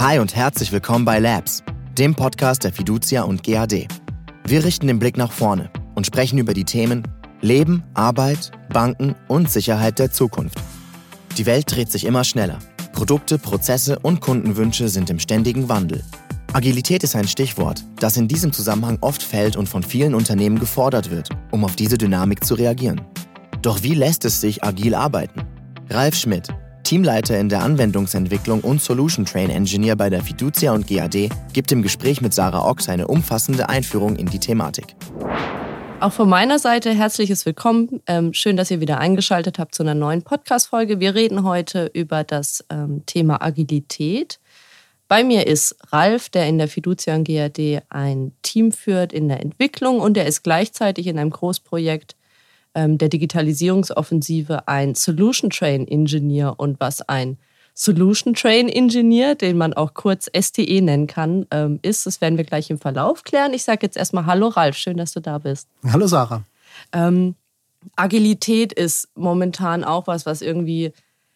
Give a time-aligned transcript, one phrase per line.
[0.00, 1.62] Hi und herzlich willkommen bei Labs,
[1.98, 3.86] dem Podcast der Fiducia und GAD.
[4.46, 7.06] Wir richten den Blick nach vorne und sprechen über die Themen
[7.42, 10.58] Leben, Arbeit, Banken und Sicherheit der Zukunft.
[11.36, 12.60] Die Welt dreht sich immer schneller.
[12.94, 16.02] Produkte, Prozesse und Kundenwünsche sind im ständigen Wandel.
[16.54, 21.10] Agilität ist ein Stichwort, das in diesem Zusammenhang oft fällt und von vielen Unternehmen gefordert
[21.10, 23.02] wird, um auf diese Dynamik zu reagieren.
[23.60, 25.42] Doch wie lässt es sich agil arbeiten?
[25.90, 26.48] Ralf Schmidt,
[26.90, 31.82] Teamleiter in der Anwendungsentwicklung und Solution Train Engineer bei der Fiducia und GAD, gibt im
[31.82, 34.96] Gespräch mit Sarah Ochs eine umfassende Einführung in die Thematik.
[36.00, 38.02] Auch von meiner Seite herzliches Willkommen.
[38.08, 40.98] Ähm, schön, dass ihr wieder eingeschaltet habt zu einer neuen Podcast-Folge.
[40.98, 44.40] Wir reden heute über das ähm, Thema Agilität.
[45.06, 49.38] Bei mir ist Ralf, der in der Fiducia und GAD ein Team führt in der
[49.38, 52.16] Entwicklung und er ist gleichzeitig in einem Großprojekt
[52.74, 57.38] der Digitalisierungsoffensive ein Solution Train Engineer und was ein
[57.74, 62.06] Solution Train Engineer, den man auch kurz STE nennen kann, ähm, ist.
[62.06, 63.54] Das werden wir gleich im Verlauf klären.
[63.54, 65.68] Ich sage jetzt erstmal Hallo Ralf, schön, dass du da bist.
[65.84, 66.44] Hallo Sarah.
[66.92, 67.36] Ähm,
[67.96, 70.92] Agilität ist momentan auch was, was irgendwie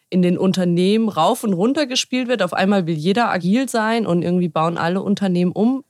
[0.09, 2.41] in den Unternehmen rauf und runter gespielt wird.
[2.43, 5.83] Auf einmal will jeder agil sein und irgendwie bauen alle Unternehmen um.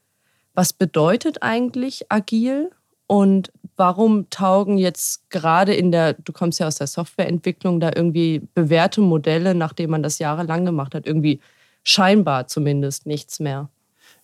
[0.54, 2.72] Was bedeutet eigentlich agil?
[3.08, 8.48] Und warum taugen jetzt gerade in der, du kommst ja aus der Softwareentwicklung, da irgendwie
[8.54, 11.40] bewährte Modelle, nachdem man das jahrelang gemacht hat, irgendwie
[11.84, 13.70] scheinbar zumindest nichts mehr?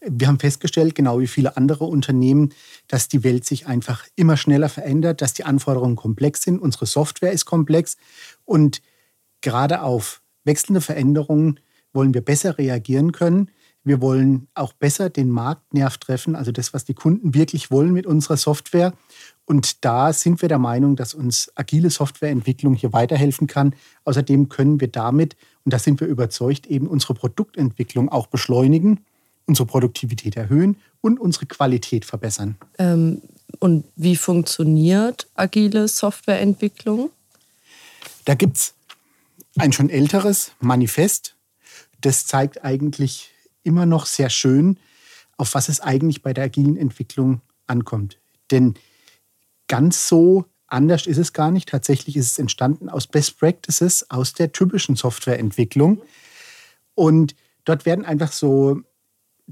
[0.03, 2.53] Wir haben festgestellt, genau wie viele andere Unternehmen,
[2.87, 6.59] dass die Welt sich einfach immer schneller verändert, dass die Anforderungen komplex sind.
[6.59, 7.97] Unsere Software ist komplex
[8.43, 8.81] und
[9.41, 11.59] gerade auf wechselnde Veränderungen
[11.93, 13.51] wollen wir besser reagieren können.
[13.83, 18.05] Wir wollen auch besser den Marktnerv treffen, also das, was die Kunden wirklich wollen mit
[18.05, 18.93] unserer Software.
[19.45, 23.73] Und da sind wir der Meinung, dass uns agile Softwareentwicklung hier weiterhelfen kann.
[24.05, 28.99] Außerdem können wir damit, und da sind wir überzeugt, eben unsere Produktentwicklung auch beschleunigen,
[29.47, 32.55] unsere Produktivität erhöhen und unsere Qualität verbessern.
[32.77, 33.21] Ähm,
[33.59, 37.09] und wie funktioniert agile Softwareentwicklung?
[38.25, 38.73] Da gibt es
[39.57, 41.35] ein schon älteres Manifest.
[41.99, 43.30] Das zeigt eigentlich
[43.63, 44.77] immer noch sehr schön,
[45.37, 48.19] auf was es eigentlich bei der agilen Entwicklung ankommt.
[48.51, 48.75] Denn
[49.67, 51.69] ganz so anders ist es gar nicht.
[51.69, 56.01] Tatsächlich ist es entstanden aus Best Practices, aus der typischen Softwareentwicklung.
[56.95, 57.35] Und
[57.65, 58.81] dort werden einfach so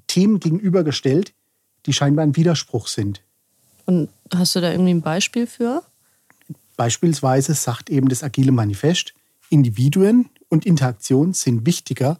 [0.07, 1.33] Themen gegenübergestellt,
[1.85, 3.21] die scheinbar ein Widerspruch sind.
[3.85, 5.83] Und hast du da irgendwie ein Beispiel für?
[6.77, 9.13] Beispielsweise sagt eben das Agile Manifest,
[9.49, 12.19] Individuen und Interaktion sind wichtiger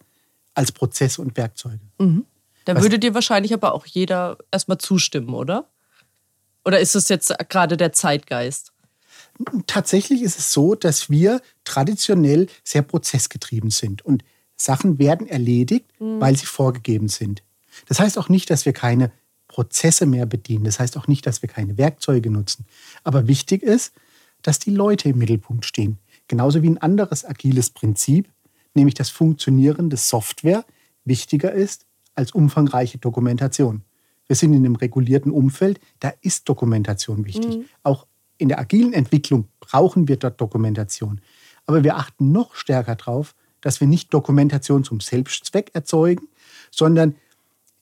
[0.53, 1.79] als Prozesse und Werkzeuge.
[1.99, 2.25] Mhm.
[2.65, 5.69] Da Was, würde dir wahrscheinlich aber auch jeder erstmal zustimmen, oder?
[6.65, 8.73] Oder ist es jetzt gerade der Zeitgeist?
[9.67, 14.23] Tatsächlich ist es so, dass wir traditionell sehr prozessgetrieben sind und
[14.55, 16.19] Sachen werden erledigt, mhm.
[16.19, 17.43] weil sie vorgegeben sind.
[17.87, 19.11] Das heißt auch nicht, dass wir keine
[19.47, 20.65] Prozesse mehr bedienen.
[20.65, 22.65] Das heißt auch nicht, dass wir keine Werkzeuge nutzen.
[23.03, 23.93] Aber wichtig ist,
[24.41, 25.97] dass die Leute im Mittelpunkt stehen.
[26.27, 28.29] Genauso wie ein anderes agiles Prinzip,
[28.73, 30.65] nämlich das Funktionieren des Software,
[31.05, 31.85] wichtiger ist
[32.15, 33.83] als umfangreiche Dokumentation.
[34.27, 37.57] Wir sind in einem regulierten Umfeld, da ist Dokumentation wichtig.
[37.57, 37.65] Mhm.
[37.83, 38.05] Auch
[38.37, 41.21] in der agilen Entwicklung brauchen wir dort Dokumentation.
[41.65, 46.27] Aber wir achten noch stärker darauf, dass wir nicht Dokumentation zum Selbstzweck erzeugen,
[46.71, 47.15] sondern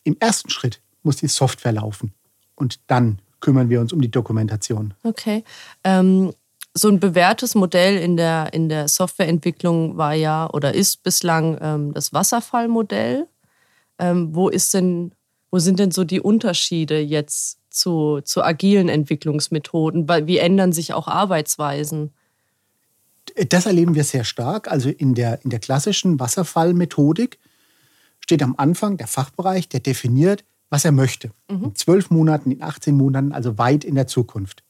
[0.03, 2.13] im ersten Schritt muss die Software laufen
[2.55, 4.93] und dann kümmern wir uns um die Dokumentation.
[5.03, 5.43] Okay.
[5.83, 6.33] Ähm,
[6.77, 11.93] so ein bewährtes Modell in der, in der Softwareentwicklung war ja oder ist bislang ähm,
[11.93, 13.27] das Wasserfallmodell.
[13.99, 15.11] Ähm, wo ist denn,
[15.49, 20.07] wo sind denn so die Unterschiede jetzt zu, zu agilen Entwicklungsmethoden?
[20.27, 22.13] Wie ändern sich auch Arbeitsweisen?
[23.49, 24.69] Das erleben wir sehr stark.
[24.69, 27.39] Also in der, in der klassischen Wasserfallmethodik
[28.19, 31.31] steht am Anfang der Fachbereich, der definiert, was er möchte.
[31.49, 31.63] Mhm.
[31.65, 34.63] In zwölf Monaten, in 18 Monaten, also weit in der Zukunft.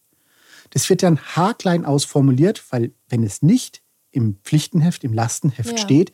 [0.72, 5.78] Das wird dann haarklein ausformuliert, weil wenn es nicht im Pflichtenheft, im Lastenheft ja.
[5.78, 6.11] steht,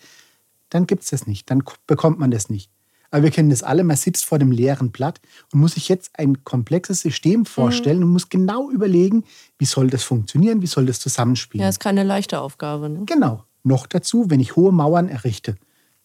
[0.69, 2.69] dann gibt es das nicht, dann bekommt man das nicht.
[3.11, 5.21] Aber wir kennen das alle, man sitzt vor dem leeren Blatt
[5.51, 8.05] und muss sich jetzt ein komplexes System vorstellen mhm.
[8.05, 9.23] und muss genau überlegen,
[9.59, 11.61] wie soll das funktionieren, wie soll das zusammenspielen.
[11.61, 12.89] Ja, ist keine leichte Aufgabe.
[12.89, 13.03] Ne?
[13.05, 13.43] Genau.
[13.61, 15.55] Noch dazu, wenn ich hohe Mauern errichte,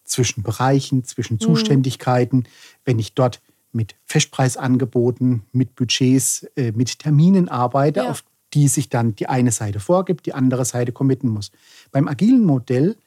[0.03, 1.39] zwischen Bereichen, zwischen mhm.
[1.39, 2.43] Zuständigkeiten,
[2.85, 3.41] wenn ich dort
[3.71, 8.11] mit Festpreisangeboten, mit Budgets, äh, mit Terminen arbeite, ja.
[8.11, 8.23] auf
[8.53, 11.51] die sich dann die eine Seite vorgibt, die andere Seite committen muss.
[11.91, 12.97] Beim agilen Modell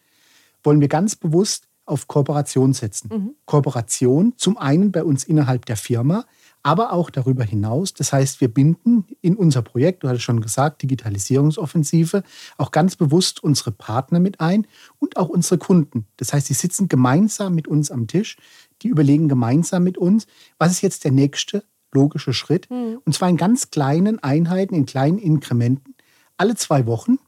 [0.62, 3.10] wollen wir ganz bewusst auf Kooperation setzen.
[3.12, 3.34] Mhm.
[3.44, 6.24] Kooperation zum einen bei uns innerhalb der Firma,
[6.62, 7.92] aber auch darüber hinaus.
[7.92, 12.22] Das heißt, wir binden in unser Projekt, du hattest schon gesagt, Digitalisierungsoffensive,
[12.56, 14.66] auch ganz bewusst unsere Partner mit ein
[15.00, 16.06] und auch unsere Kunden.
[16.18, 18.36] Das heißt, sie sitzen gemeinsam mit uns am Tisch,
[18.82, 20.26] die überlegen gemeinsam mit uns,
[20.58, 22.70] was ist jetzt der nächste logische Schritt.
[22.70, 22.98] Mhm.
[23.04, 25.94] Und zwar in ganz kleinen Einheiten, in kleinen Inkrementen.
[26.36, 27.18] Alle zwei Wochen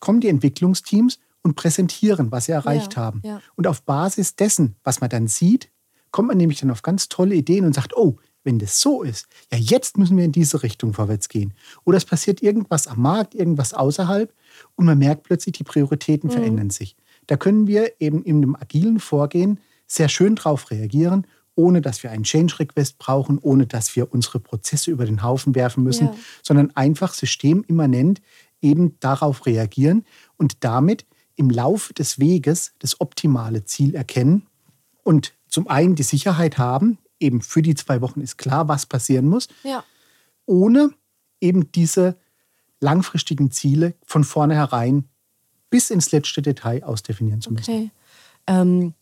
[0.00, 3.22] kommen die Entwicklungsteams und präsentieren, was sie erreicht Ja, haben.
[3.24, 3.40] ja.
[3.56, 5.70] Und auf Basis dessen, was man dann sieht,
[6.10, 9.26] kommt man nämlich dann auf ganz tolle Ideen und sagt, oh, wenn das so ist,
[9.52, 11.52] ja, jetzt müssen wir in diese Richtung vorwärts gehen.
[11.84, 14.32] Oder es passiert irgendwas am Markt, irgendwas außerhalb
[14.74, 16.96] und man merkt plötzlich, die Prioritäten verändern sich.
[17.26, 21.26] Da können wir eben in einem agilen Vorgehen sehr schön drauf reagieren,
[21.58, 25.54] ohne dass wir einen Change Request brauchen, ohne dass wir unsere Prozesse über den Haufen
[25.56, 26.14] werfen müssen, Ja.
[26.42, 28.20] sondern einfach systemimmanent
[28.62, 30.04] eben darauf reagieren
[30.36, 34.46] und damit im Laufe des Weges das optimale Ziel erkennen
[35.02, 39.26] und zum einen die Sicherheit haben, eben für die zwei Wochen ist klar, was passieren
[39.26, 39.82] muss, Ja.
[40.46, 40.90] ohne
[41.40, 42.16] eben diese
[42.80, 45.08] langfristigen Ziele von vornherein
[45.70, 47.74] bis ins letzte Detail ausdefinieren zu müssen.
[47.74, 47.90] Okay.
[48.46, 48.94] Ähm,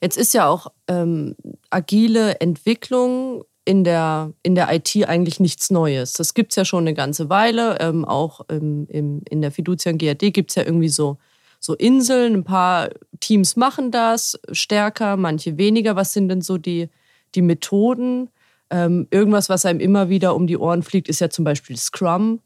[0.00, 1.36] jetzt ist ja auch ähm,
[1.70, 6.14] agile Entwicklung in der, in der IT eigentlich nichts Neues.
[6.14, 7.78] Das gibt es ja schon eine ganze Weile.
[7.80, 11.18] Ähm, auch im, im, in der Fiducia und GAD gibt es ja irgendwie so,
[11.60, 12.34] so Inseln.
[12.34, 15.94] Ein paar Teams machen das stärker, manche weniger.
[15.94, 16.88] Was sind denn so die,
[17.34, 18.30] die Methoden?
[18.70, 22.40] Ähm, irgendwas, was einem immer wieder um die Ohren fliegt, ist ja zum Beispiel Scrum.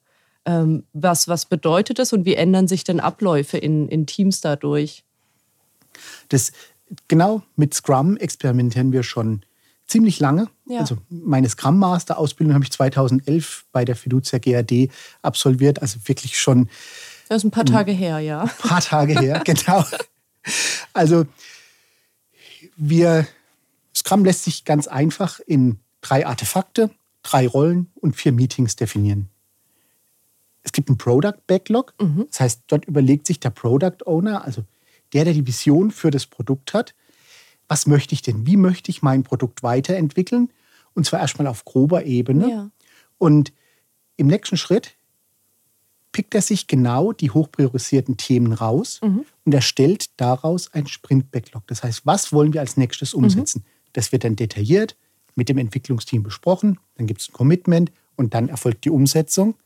[0.46, 5.04] Ähm, was, was bedeutet das und wie ändern sich denn Abläufe in, in Teams dadurch?
[6.28, 6.52] Das,
[7.08, 9.44] genau mit Scrum experimentieren wir schon
[9.86, 10.48] ziemlich lange.
[10.66, 10.80] Ja.
[10.80, 14.88] Also meine Scrum Master Ausbildung habe ich 2011 bei der Fiducia GAD
[15.22, 16.68] absolviert, also wirklich schon
[17.28, 18.42] Das ist ein paar Tage her, ja.
[18.42, 19.84] ein paar Tage her, genau.
[20.92, 21.26] Also
[22.76, 23.26] wir
[23.94, 26.90] Scrum lässt sich ganz einfach in drei Artefakte,
[27.22, 29.28] drei Rollen und vier Meetings definieren.
[30.62, 31.94] Es gibt einen Product Backlog,
[32.30, 34.64] das heißt, dort überlegt sich der Product Owner, also
[35.14, 36.94] der, der die Vision für das Produkt hat,
[37.68, 38.46] was möchte ich denn?
[38.46, 40.50] Wie möchte ich mein Produkt weiterentwickeln?
[40.92, 42.50] Und zwar erstmal auf grober Ebene.
[42.50, 42.70] Ja.
[43.16, 43.52] Und
[44.16, 44.96] im nächsten Schritt
[46.12, 49.00] pickt er sich genau die hochpriorisierten Themen raus
[49.44, 51.66] und erstellt daraus ein Sprint-Backlog.
[51.66, 53.64] Das heißt, was wollen wir als nächstes umsetzen?
[53.94, 54.96] Das wird dann detailliert
[55.34, 59.56] mit dem Entwicklungsteam besprochen, dann gibt es ein Commitment und dann erfolgt die Umsetzung.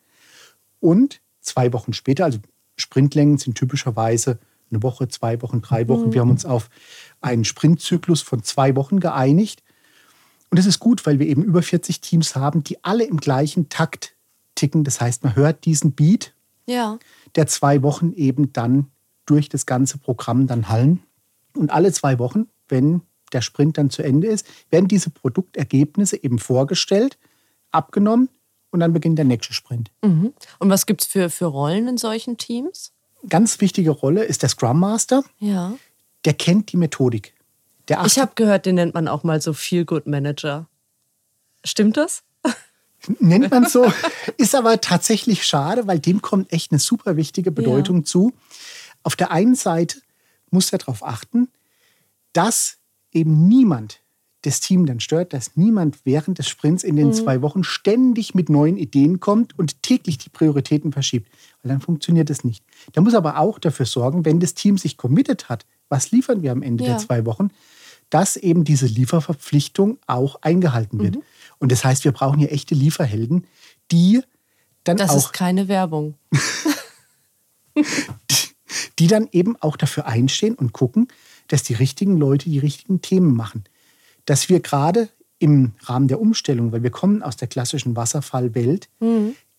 [0.80, 2.38] Und zwei Wochen später, also
[2.76, 4.38] Sprintlängen sind typischerweise
[4.70, 6.12] eine Woche, zwei Wochen, drei Wochen.
[6.12, 6.68] Wir haben uns auf
[7.20, 9.62] einen Sprintzyklus von zwei Wochen geeinigt.
[10.50, 13.68] Und das ist gut, weil wir eben über 40 Teams haben, die alle im gleichen
[13.68, 14.14] Takt
[14.54, 14.84] ticken.
[14.84, 16.32] Das heißt, man hört diesen Beat
[16.66, 16.98] Ja.
[17.34, 18.86] der zwei Wochen eben dann
[19.26, 21.02] durch das ganze Programm dann hallen.
[21.54, 26.38] Und alle zwei Wochen, wenn der Sprint dann zu Ende ist, werden diese Produktergebnisse eben
[26.38, 27.18] vorgestellt,
[27.70, 28.30] abgenommen
[28.70, 29.90] und dann beginnt der nächste Sprint.
[30.02, 30.32] Mhm.
[30.58, 32.92] Und was gibt es für, für Rollen in solchen Teams?
[33.28, 35.25] Ganz wichtige Rolle ist der Scrum Master.
[35.38, 35.75] Ja.
[36.25, 37.34] Der kennt die Methodik.
[37.88, 40.69] Der Ich habe gehört, den nennt man auch mal so Feel Good Manager.
[41.64, 42.22] Stimmt das?
[43.20, 43.90] nennt man so,
[44.36, 48.32] ist aber tatsächlich schade, weil dem kommt echt eine super wichtige Bedeutung zu.
[49.02, 50.00] Auf der einen Seite
[50.50, 51.48] muss er darauf achten,
[52.32, 52.78] dass
[53.12, 54.00] eben niemand
[54.42, 58.48] das Team dann stört, dass niemand während des Sprints in den zwei Wochen ständig mit
[58.48, 61.28] neuen Ideen kommt und täglich die Prioritäten verschiebt.
[61.62, 62.64] Weil dann funktioniert es nicht.
[62.94, 66.52] Der muss aber auch dafür sorgen, wenn das Team sich committed hat, was liefern wir
[66.52, 66.90] am Ende Ja.
[66.90, 67.50] der zwei Wochen,
[68.11, 71.18] dass eben diese Lieferverpflichtung auch eingehalten wird.
[71.59, 73.47] Und das heißt, wir brauchen hier echte Lieferhelden,
[73.90, 74.23] die
[74.85, 76.14] dann Das auch ist keine Werbung.
[78.99, 81.09] die dann eben auch dafür einstehen und gucken,
[81.49, 83.64] dass die richtigen Leute die richtigen Themen machen.
[84.25, 88.88] Dass wir gerade im Rahmen der Umstellung, weil wir kommen aus der klassischen Wasserfallwelt,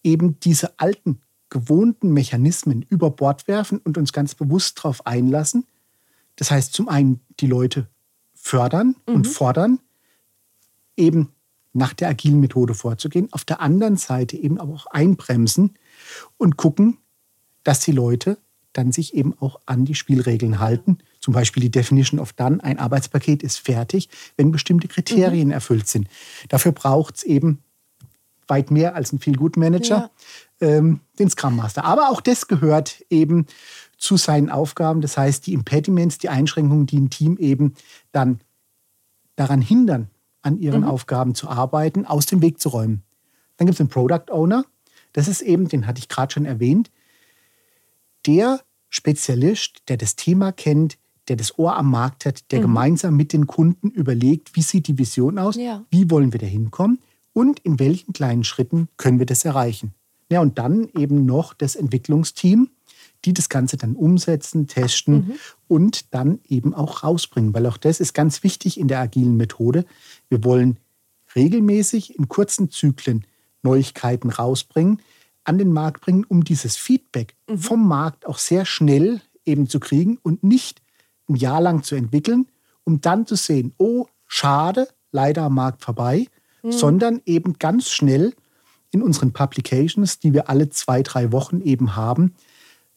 [0.03, 5.65] eben diese alten, gewohnten Mechanismen über Bord werfen und uns ganz bewusst darauf einlassen.
[6.35, 7.87] Das heißt, zum einen die Leute
[8.33, 9.79] fördern und fordern,
[10.95, 11.33] eben
[11.73, 13.27] nach der agilen Methode vorzugehen.
[13.31, 15.75] Auf der anderen Seite eben aber auch einbremsen
[16.37, 16.97] und gucken,
[17.63, 18.37] dass die Leute
[18.73, 20.99] dann sich eben auch an die Spielregeln halten.
[21.19, 22.63] Zum Beispiel die Definition of Done.
[22.63, 26.07] Ein Arbeitspaket ist fertig, wenn bestimmte Kriterien erfüllt sind.
[26.49, 27.63] Dafür braucht es eben
[28.47, 30.09] weit mehr als ein Feel-Good-Manager,
[30.61, 31.85] ähm, den Scrum Master.
[31.85, 33.45] Aber auch das gehört eben
[33.97, 35.01] zu seinen Aufgaben.
[35.01, 37.73] Das heißt, die Impediments, die Einschränkungen, die ein Team eben
[38.11, 38.39] dann
[39.35, 40.09] daran hindern,
[40.41, 43.03] an ihren Aufgaben zu arbeiten, aus dem Weg zu räumen.
[43.57, 44.65] Dann gibt es einen Product Owner.
[45.11, 46.91] Das ist eben, den hatte ich gerade schon erwähnt,
[48.25, 50.97] der Spezialist, der das Thema kennt,
[51.27, 54.97] der das Ohr am Markt hat, der gemeinsam mit den Kunden überlegt, wie sieht die
[54.97, 55.83] Vision aus, Ja.
[55.91, 56.99] wie wollen wir da hinkommen
[57.33, 59.93] und in welchen kleinen Schritten können wir das erreichen.
[60.29, 62.69] Ja, und dann eben noch das Entwicklungsteam,
[63.25, 68.13] die das Ganze dann umsetzen, testen und dann eben auch rausbringen, weil auch das ist
[68.13, 69.86] ganz wichtig in der agilen Methode.
[70.29, 70.77] Wir wollen
[71.36, 73.25] regelmäßig in kurzen Zyklen
[73.62, 75.01] Neuigkeiten rausbringen,
[75.43, 77.57] an den Markt bringen, um dieses Feedback mhm.
[77.57, 80.81] vom Markt auch sehr schnell eben zu kriegen und nicht
[81.27, 82.48] ein Jahr lang zu entwickeln,
[82.83, 86.27] um dann zu sehen, oh, schade, leider am Markt vorbei,
[86.63, 86.71] mhm.
[86.71, 88.33] sondern eben ganz schnell
[88.91, 92.36] in unseren Publications, die wir alle zwei, drei Wochen eben haben,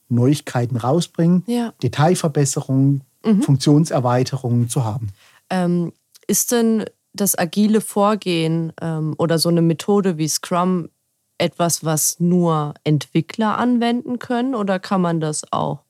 [0.09, 1.73] Neuigkeiten rausbringen, ja.
[1.83, 3.43] Detailverbesserungen, mhm.
[3.43, 5.09] Funktionserweiterungen zu haben.
[5.51, 5.93] Ähm,
[6.27, 10.89] ist denn das agile Vorgehen ähm, oder so eine Methode wie Scrum
[11.39, 15.81] etwas, was nur Entwickler anwenden können oder kann man das auch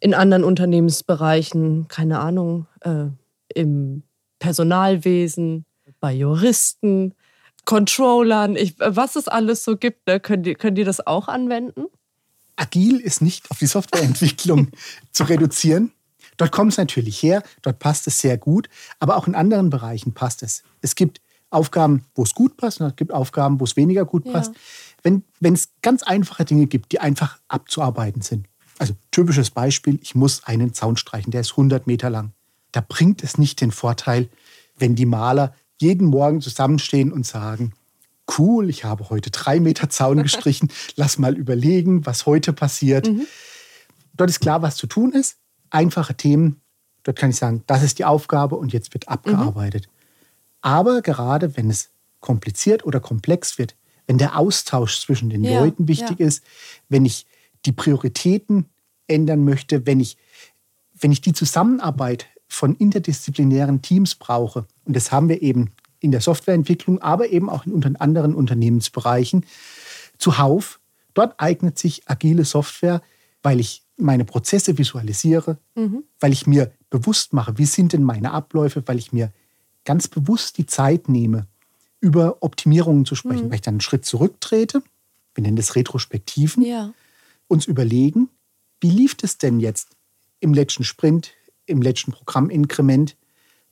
[0.00, 3.06] in anderen Unternehmensbereichen, keine Ahnung, äh,
[3.54, 4.02] im
[4.38, 5.64] Personalwesen,
[6.00, 7.14] bei Juristen,
[7.64, 10.20] Controllern, ich, was es alles so gibt, ne?
[10.20, 11.86] können, die, können die das auch anwenden?
[12.56, 14.68] Agil ist nicht auf die Softwareentwicklung
[15.12, 15.92] zu reduzieren.
[16.36, 18.68] Dort kommt es natürlich her, dort passt es sehr gut,
[18.98, 20.62] aber auch in anderen Bereichen passt es.
[20.80, 24.24] Es gibt Aufgaben, wo es gut passt und es gibt Aufgaben, wo es weniger gut
[24.30, 24.52] passt.
[24.52, 24.60] Ja.
[25.04, 28.48] Wenn, wenn es ganz einfache Dinge gibt, die einfach abzuarbeiten sind.
[28.78, 32.32] Also typisches Beispiel, ich muss einen Zaun streichen, der ist 100 Meter lang.
[32.72, 34.28] Da bringt es nicht den Vorteil,
[34.76, 35.54] wenn die Maler
[35.84, 37.72] jeden Morgen zusammenstehen und sagen,
[38.38, 43.08] cool, ich habe heute drei Meter Zaun gestrichen, lass mal überlegen, was heute passiert.
[43.08, 43.26] Mhm.
[44.14, 45.36] Dort ist klar, was zu tun ist.
[45.70, 46.60] Einfache Themen,
[47.02, 49.86] dort kann ich sagen, das ist die Aufgabe und jetzt wird abgearbeitet.
[49.86, 49.90] Mhm.
[50.62, 53.76] Aber gerade wenn es kompliziert oder komplex wird,
[54.06, 56.26] wenn der Austausch zwischen den ja, Leuten wichtig ja.
[56.26, 56.42] ist,
[56.88, 57.26] wenn ich
[57.66, 58.66] die Prioritäten
[59.06, 60.16] ändern möchte, wenn ich,
[60.94, 65.70] wenn ich die Zusammenarbeit von interdisziplinären Teams brauche, und das haben wir eben
[66.00, 69.46] in der Softwareentwicklung, aber eben auch in anderen Unternehmensbereichen,
[70.18, 70.80] zuhauf.
[71.14, 73.00] Dort eignet sich agile Software,
[73.42, 76.04] weil ich meine Prozesse visualisiere, mhm.
[76.20, 79.32] weil ich mir bewusst mache, wie sind denn meine Abläufe, weil ich mir
[79.84, 81.46] ganz bewusst die Zeit nehme,
[82.00, 83.50] über Optimierungen zu sprechen, mhm.
[83.50, 84.82] weil ich dann einen Schritt zurücktrete,
[85.34, 86.92] wir nennen das Retrospektiven, ja.
[87.48, 88.28] uns überlegen,
[88.80, 89.88] wie lief es denn jetzt
[90.40, 91.32] im letzten Sprint,
[91.66, 93.16] im letzten Programminkrement,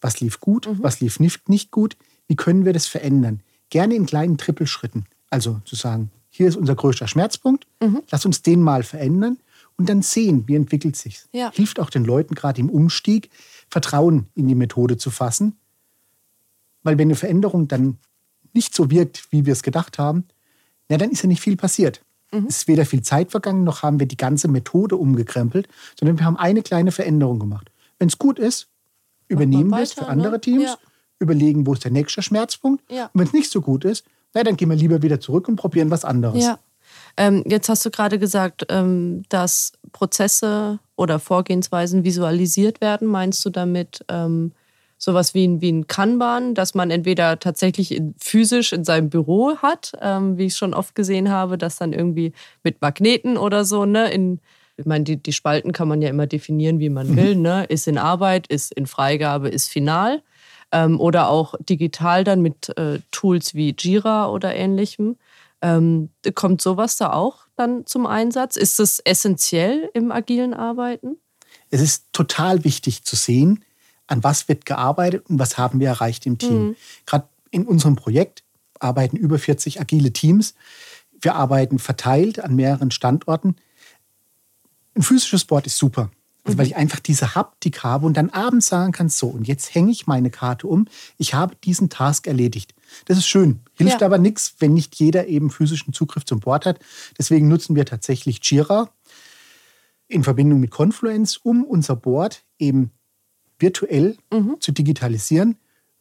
[0.00, 0.82] was lief gut, mhm.
[0.82, 1.96] was lief nicht, nicht gut,
[2.26, 3.40] wie können wir das verändern?
[3.70, 5.06] Gerne in kleinen Trippelschritten.
[5.30, 8.02] Also zu sagen, hier ist unser größter Schmerzpunkt, mhm.
[8.11, 9.38] lass uns den mal verändern
[9.76, 11.25] und dann sehen, wie entwickelt sich.
[11.32, 11.50] Ja.
[11.52, 13.30] Hilft auch den Leuten gerade im Umstieg,
[13.68, 15.56] Vertrauen in die Methode zu fassen.
[16.82, 17.99] Weil wenn eine Veränderung dann
[18.52, 20.25] nicht so wirkt, wie wir es gedacht haben,
[20.88, 22.02] na, dann ist ja nicht viel passiert.
[22.32, 22.46] Mhm.
[22.49, 25.68] Es ist weder viel Zeit vergangen, noch haben wir die ganze Methode umgekrempelt,
[25.99, 27.72] sondern wir haben eine kleine Veränderung gemacht.
[28.02, 28.66] Wenn es gut ist,
[29.28, 30.40] übernehmen wir es für andere ne?
[30.40, 30.76] Teams, ja.
[31.21, 32.82] überlegen, wo ist der nächste Schmerzpunkt.
[32.90, 33.04] Ja.
[33.04, 34.04] Und wenn es nicht so gut ist,
[34.35, 36.42] na, dann gehen wir lieber wieder zurück und probieren was anderes.
[36.42, 36.59] Ja.
[37.16, 43.06] Ähm, jetzt hast du gerade gesagt, ähm, dass Prozesse oder Vorgehensweisen visualisiert werden.
[43.06, 44.50] Meinst du damit ähm,
[44.99, 49.59] sowas wie ein, wie ein Kanban, dass man entweder tatsächlich in, physisch in seinem Büro
[49.59, 52.32] hat, ähm, wie ich schon oft gesehen habe, dass dann irgendwie
[52.64, 54.40] mit Magneten oder so, ne, in
[54.82, 57.16] ich meine, die, die Spalten kann man ja immer definieren, wie man mhm.
[57.16, 57.36] will.
[57.36, 57.64] Ne?
[57.64, 60.22] Ist in Arbeit, ist in Freigabe, ist final.
[60.72, 65.16] Ähm, oder auch digital dann mit äh, Tools wie Jira oder ähnlichem.
[65.60, 68.56] Ähm, kommt sowas da auch dann zum Einsatz?
[68.56, 71.16] Ist das essentiell im agilen Arbeiten?
[71.70, 73.64] Es ist total wichtig zu sehen,
[74.08, 76.66] an was wird gearbeitet und was haben wir erreicht im Team.
[76.68, 76.76] Mhm.
[77.06, 78.42] Gerade in unserem Projekt
[78.80, 80.54] arbeiten über 40 agile Teams.
[81.20, 83.54] Wir arbeiten verteilt an mehreren Standorten.
[84.94, 86.11] Ein physisches Board ist super.
[86.44, 86.72] Also, weil mhm.
[86.72, 90.06] ich einfach diese Haptik habe und dann abends sagen kann, so, und jetzt hänge ich
[90.06, 90.88] meine Karte um.
[91.16, 92.75] Ich habe diesen Task erledigt.
[93.04, 93.61] Das ist schön.
[93.75, 94.06] Hilft ja.
[94.06, 96.80] aber nichts, wenn nicht jeder eben physischen Zugriff zum Board hat.
[97.16, 98.90] Deswegen nutzen wir tatsächlich Jira
[100.08, 102.90] in Verbindung mit Confluence, um unser Board eben
[103.58, 104.56] virtuell mhm.
[104.58, 105.56] zu digitalisieren,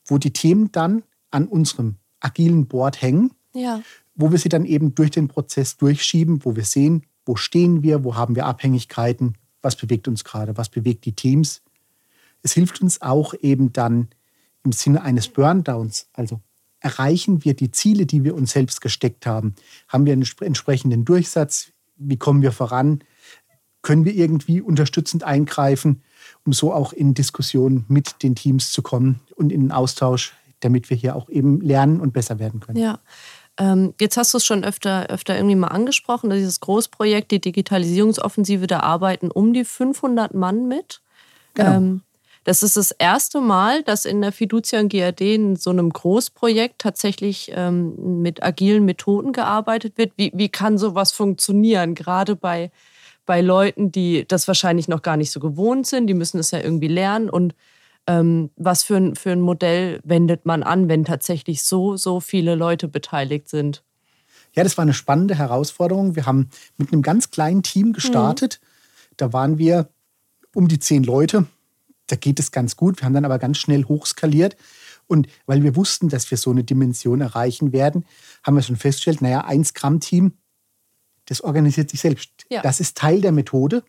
[0.06, 3.82] wo die Themen dann an unserem agilen Board hängen, ja.
[4.16, 8.04] wo wir sie dann eben durch den Prozess durchschieben, wo wir sehen, wo stehen wir,
[8.04, 11.62] wo haben wir Abhängigkeiten, was bewegt uns gerade, was bewegt die Teams.
[12.44, 14.10] Es hilft uns auch eben dann
[14.66, 16.42] im Sinne eines Burndowns, also
[16.82, 19.56] erreichen wir die Ziele, die wir uns selbst gesteckt haben,
[19.88, 23.02] haben wir einen entsprechenden Durchsatz, wie kommen wir voran,
[23.82, 26.04] können wir irgendwie unterstützend eingreifen,
[26.46, 30.90] um so auch in Diskussionen mit den Teams zu kommen und in den Austausch, damit
[30.90, 32.78] wir hier auch eben lernen und besser werden können.
[32.78, 33.00] Ja,
[34.00, 38.80] jetzt hast du es schon öfter, öfter irgendwie mal angesprochen, dieses Großprojekt, die Digitalisierungsoffensive, da
[38.80, 41.02] arbeiten um die 500 Mann mit.
[41.54, 41.72] Genau.
[41.72, 42.02] Ähm,
[42.44, 46.80] das ist das erste Mal, dass in der Fiducia und GAD in so einem Großprojekt
[46.80, 50.14] tatsächlich ähm, mit agilen Methoden gearbeitet wird.
[50.18, 52.72] Wie, wie kann sowas funktionieren, gerade bei,
[53.28, 56.08] bei Leuten, die das wahrscheinlich noch gar nicht so gewohnt sind.
[56.08, 57.30] Die müssen es ja irgendwie lernen.
[57.30, 57.58] Und ähm,
[58.08, 62.88] was für ein, für ein Modell wendet man an, wenn tatsächlich so, so viele Leute
[62.88, 63.84] beteiligt sind?
[64.54, 66.16] Ja, das war eine spannende Herausforderung.
[66.16, 68.60] Wir haben mit einem ganz kleinen Team gestartet.
[68.62, 69.14] Mhm.
[69.18, 69.90] Da waren wir
[70.54, 71.46] um die zehn Leute.
[72.08, 73.00] Da geht es ganz gut.
[73.00, 74.58] Wir haben dann aber ganz schnell hochskaliert.
[75.08, 78.06] Und weil wir wussten, dass wir so eine Dimension erreichen werden,
[78.44, 80.34] haben wir schon festgestellt, naja, ein Scrum-Team,
[81.26, 82.32] das organisiert sich selbst.
[82.50, 82.62] Ja.
[82.62, 83.84] Das ist Teil der Methode.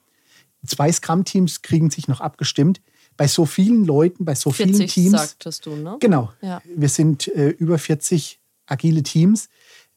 [0.64, 2.80] Zwei Scrum-Teams kriegen sich noch abgestimmt.
[3.16, 5.12] Bei so vielen Leuten, bei so 40, vielen Teams.
[5.12, 5.96] sagtest du, ne?
[6.00, 6.32] Genau.
[6.40, 6.62] Ja.
[6.64, 9.48] Wir sind äh, über 40 agile Teams.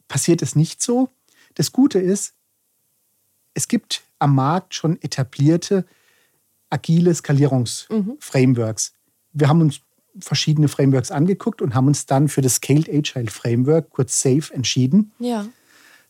[0.07, 1.09] Passiert es nicht so.
[1.55, 2.33] Das Gute ist,
[3.53, 5.85] es gibt am Markt schon etablierte
[6.69, 8.91] agile Skalierungsframeworks.
[8.91, 9.39] Mhm.
[9.39, 9.81] Wir haben uns
[10.19, 15.11] verschiedene Frameworks angeguckt und haben uns dann für das Scaled Agile Framework, kurz SAFE, entschieden.
[15.19, 15.45] Ja.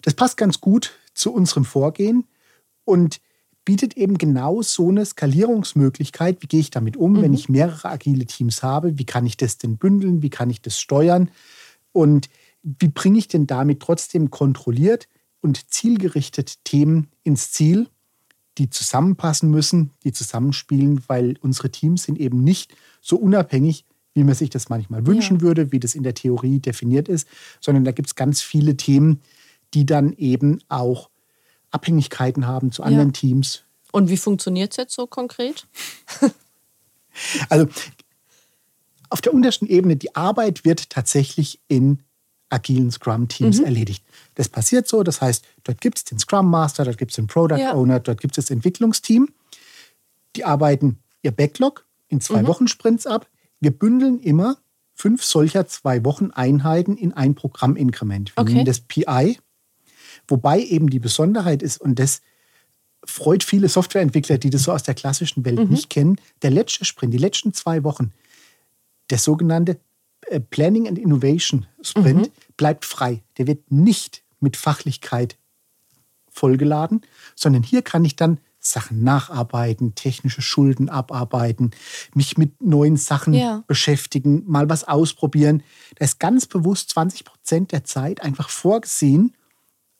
[0.01, 2.27] Das passt ganz gut zu unserem Vorgehen
[2.83, 3.19] und
[3.65, 6.41] bietet eben genau so eine Skalierungsmöglichkeit.
[6.41, 7.21] Wie gehe ich damit um, mhm.
[7.23, 8.97] wenn ich mehrere agile Teams habe?
[8.97, 10.21] Wie kann ich das denn bündeln?
[10.21, 11.29] Wie kann ich das steuern?
[11.91, 12.29] Und
[12.61, 15.07] wie bringe ich denn damit trotzdem kontrolliert
[15.41, 17.87] und zielgerichtet Themen ins Ziel,
[18.57, 24.33] die zusammenpassen müssen, die zusammenspielen, weil unsere Teams sind eben nicht so unabhängig, wie man
[24.33, 25.41] sich das manchmal wünschen ja.
[25.41, 27.27] würde, wie das in der Theorie definiert ist,
[27.59, 29.21] sondern da gibt es ganz viele Themen,
[29.73, 31.09] die dann eben auch
[31.75, 33.13] Abhängigkeiten haben zu anderen ja.
[33.13, 33.63] Teams.
[33.91, 35.67] Und wie funktioniert es jetzt so konkret?
[37.49, 37.67] also
[39.09, 41.99] auf der untersten Ebene, die Arbeit wird tatsächlich in
[42.49, 43.65] agilen Scrum-Teams mhm.
[43.65, 44.03] erledigt.
[44.35, 47.27] Das passiert so, das heißt, dort gibt es den Scrum Master, dort gibt es den
[47.27, 47.73] Product ja.
[47.73, 49.29] Owner, dort gibt es das Entwicklungsteam.
[50.35, 52.47] Die arbeiten ihr Backlog in zwei mhm.
[52.47, 53.27] Wochen Sprints ab.
[53.59, 54.57] Wir bündeln immer
[54.93, 58.35] fünf solcher zwei Wochen Einheiten in ein Programminkrement.
[58.35, 58.53] Wir okay.
[58.53, 59.39] nennen das PI.
[60.27, 62.21] Wobei eben die Besonderheit ist, und das
[63.05, 65.69] freut viele Softwareentwickler, die das so aus der klassischen Welt mhm.
[65.69, 68.11] nicht kennen, der letzte Sprint, die letzten zwei Wochen,
[69.09, 69.79] der sogenannte
[70.27, 72.31] äh, Planning and Innovation Sprint, mhm.
[72.57, 73.21] bleibt frei.
[73.37, 75.37] Der wird nicht mit Fachlichkeit
[76.29, 77.01] vollgeladen,
[77.35, 81.71] sondern hier kann ich dann Sachen nacharbeiten, technische Schulden abarbeiten,
[82.13, 83.63] mich mit neuen Sachen ja.
[83.67, 85.63] beschäftigen, mal was ausprobieren.
[85.95, 89.35] Da ist ganz bewusst 20 Prozent der Zeit einfach vorgesehen,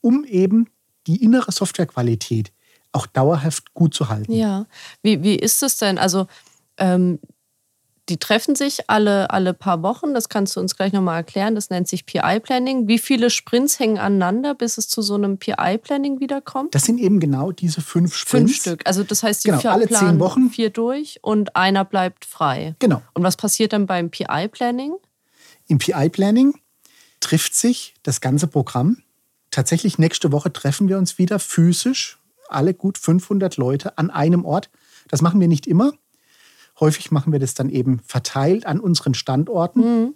[0.05, 0.69] um eben
[1.07, 2.51] die innere Softwarequalität
[2.91, 4.31] auch dauerhaft gut zu halten.
[4.31, 4.67] Ja,
[5.01, 5.97] wie, wie ist es denn?
[5.97, 6.27] Also
[6.77, 7.19] ähm,
[8.07, 10.13] die treffen sich alle, alle paar Wochen.
[10.13, 11.55] Das kannst du uns gleich nochmal erklären.
[11.55, 12.87] Das nennt sich PI-Planning.
[12.87, 16.75] Wie viele Sprints hängen aneinander, bis es zu so einem PI-Planning wiederkommt?
[16.75, 18.51] Das sind eben genau diese fünf Sprints.
[18.51, 18.81] Fünf Stück.
[18.85, 22.75] Also das heißt, die genau, alle zehn Wochen vier durch und einer bleibt frei.
[22.77, 23.01] Genau.
[23.15, 24.93] Und was passiert dann beim PI-Planning?
[25.67, 26.53] Im PI-Planning
[27.21, 29.01] trifft sich das ganze Programm.
[29.55, 34.69] Tatsächlich nächste Woche treffen wir uns wieder physisch, alle gut 500 Leute an einem Ort.
[35.07, 35.93] Das machen wir nicht immer.
[36.77, 39.79] Häufig machen wir das dann eben verteilt an unseren Standorten.
[39.79, 40.13] Mhm.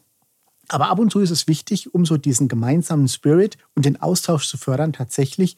[0.67, 4.45] Aber ab und zu ist es wichtig, um so diesen gemeinsamen Spirit und den Austausch
[4.45, 5.55] zu fördern, tatsächlich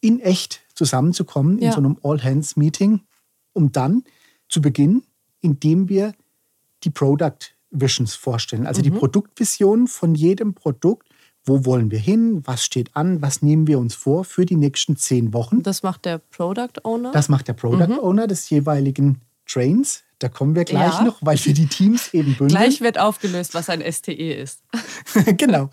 [0.00, 1.66] in echt zusammenzukommen ja.
[1.66, 3.00] in so einem All-Hands-Meeting,
[3.52, 4.04] um dann
[4.48, 5.02] zu beginnen,
[5.40, 6.14] indem wir
[6.84, 7.38] die Product
[7.72, 8.84] Visions vorstellen, also mhm.
[8.84, 11.08] die Produktvision von jedem Produkt.
[11.44, 12.42] Wo wollen wir hin?
[12.44, 13.22] Was steht an?
[13.22, 15.62] Was nehmen wir uns vor für die nächsten zehn Wochen?
[15.62, 17.12] Das macht der Product Owner?
[17.12, 17.98] Das macht der Product mhm.
[17.98, 20.02] Owner des jeweiligen Trains.
[20.18, 21.02] Da kommen wir gleich ja.
[21.02, 22.48] noch, weil wir die Teams eben bündeln.
[22.48, 24.62] Gleich wird aufgelöst, was ein STE ist.
[25.38, 25.70] genau.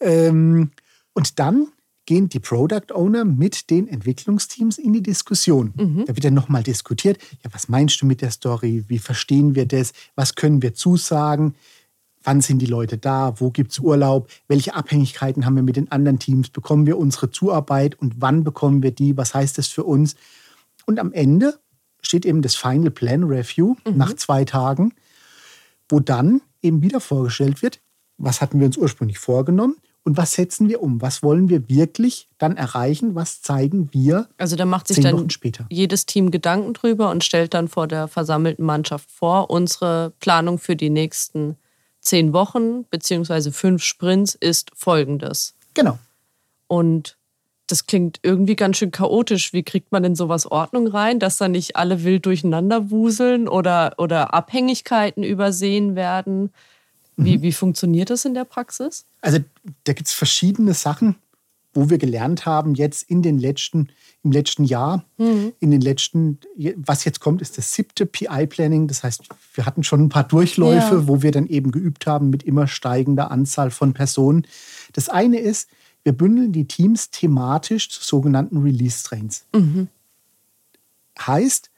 [0.00, 0.70] Ähm,
[1.14, 1.66] und dann
[2.06, 5.72] gehen die Product Owner mit den Entwicklungsteams in die Diskussion.
[5.76, 6.04] Mhm.
[6.06, 8.84] Da wird dann nochmal diskutiert, ja, was meinst du mit der Story?
[8.88, 9.92] Wie verstehen wir das?
[10.14, 11.54] Was können wir zusagen?
[12.24, 13.34] Wann sind die Leute da?
[13.40, 14.28] Wo gibt es Urlaub?
[14.48, 16.50] Welche Abhängigkeiten haben wir mit den anderen Teams?
[16.50, 19.16] Bekommen wir unsere Zuarbeit und wann bekommen wir die?
[19.16, 20.16] Was heißt das für uns?
[20.86, 21.58] Und am Ende
[22.00, 23.96] steht eben das Final Plan Review mhm.
[23.96, 24.92] nach zwei Tagen,
[25.88, 27.80] wo dann eben wieder vorgestellt wird,
[28.18, 31.00] was hatten wir uns ursprünglich vorgenommen und was setzen wir um?
[31.00, 33.14] Was wollen wir wirklich dann erreichen?
[33.14, 34.28] Was zeigen wir?
[34.36, 35.28] Also da macht sich dann
[35.70, 40.76] jedes Team Gedanken drüber und stellt dann vor der versammelten Mannschaft vor, unsere Planung für
[40.76, 41.56] die nächsten
[42.02, 45.54] zehn Wochen beziehungsweise fünf Sprints ist folgendes.
[45.72, 45.98] Genau.
[46.66, 47.16] Und
[47.68, 49.52] das klingt irgendwie ganz schön chaotisch.
[49.52, 53.94] Wie kriegt man denn sowas Ordnung rein, dass da nicht alle wild durcheinander wuseln oder,
[53.96, 56.52] oder Abhängigkeiten übersehen werden?
[57.16, 57.42] Wie, mhm.
[57.42, 59.06] wie funktioniert das in der Praxis?
[59.20, 59.38] Also
[59.84, 61.16] da gibt es verschiedene Sachen,
[61.74, 63.88] wo wir gelernt haben, jetzt in den letzten,
[64.22, 65.52] im letzten Jahr, mhm.
[65.58, 66.38] in den letzten,
[66.76, 68.88] was jetzt kommt, ist das siebte PI-Planning.
[68.88, 71.08] Das heißt, wir hatten schon ein paar Durchläufe, ja.
[71.08, 74.46] wo wir dann eben geübt haben mit immer steigender Anzahl von Personen.
[74.92, 75.68] Das eine ist,
[76.04, 79.46] wir bündeln die Teams thematisch zu sogenannten Release-Trains.
[79.54, 79.88] Mhm.
[81.18, 81.70] Heißt,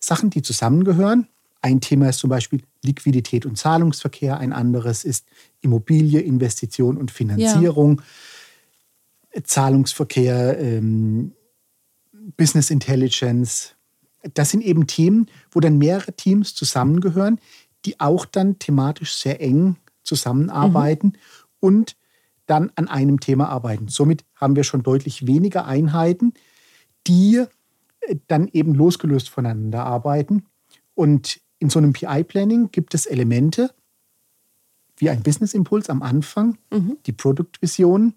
[0.00, 1.26] Sachen, die zusammengehören.
[1.62, 5.26] Ein Thema ist zum Beispiel Liquidität und Zahlungsverkehr, ein anderes ist
[5.62, 8.04] Immobilie, Investition und Finanzierung, ja.
[9.44, 11.32] Zahlungsverkehr, ähm,
[12.36, 13.74] Business Intelligence.
[14.34, 17.38] Das sind eben Themen, wo dann mehrere Teams zusammengehören,
[17.84, 21.12] die auch dann thematisch sehr eng zusammenarbeiten mhm.
[21.60, 21.96] und
[22.46, 23.88] dann an einem Thema arbeiten.
[23.88, 26.32] Somit haben wir schon deutlich weniger Einheiten,
[27.06, 27.44] die
[28.00, 30.46] äh, dann eben losgelöst voneinander arbeiten.
[30.94, 33.70] Und in so einem PI-Planning gibt es Elemente
[34.98, 36.96] wie ein Business-Impuls am Anfang, mhm.
[37.04, 38.14] die Produktvision,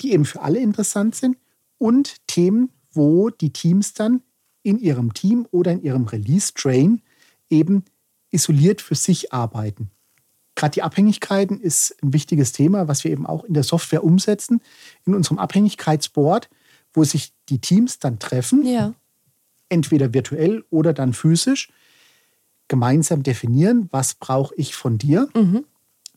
[0.00, 1.36] die eben für alle interessant sind
[1.78, 4.22] und Themen, wo die Teams dann
[4.62, 7.02] in ihrem Team oder in ihrem Release-Train
[7.50, 7.84] eben
[8.30, 9.90] isoliert für sich arbeiten.
[10.56, 14.60] Gerade die Abhängigkeiten ist ein wichtiges Thema, was wir eben auch in der Software umsetzen,
[15.04, 16.48] in unserem Abhängigkeitsboard,
[16.92, 18.94] wo sich die Teams dann treffen, ja.
[19.68, 21.70] entweder virtuell oder dann physisch,
[22.68, 25.28] gemeinsam definieren, was brauche ich von dir.
[25.34, 25.64] Mhm.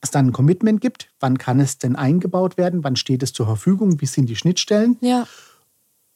[0.07, 3.45] Es dann ein Commitment gibt, wann kann es denn eingebaut werden, wann steht es zur
[3.45, 4.97] Verfügung, wie sind die Schnittstellen.
[5.01, 5.27] Ja.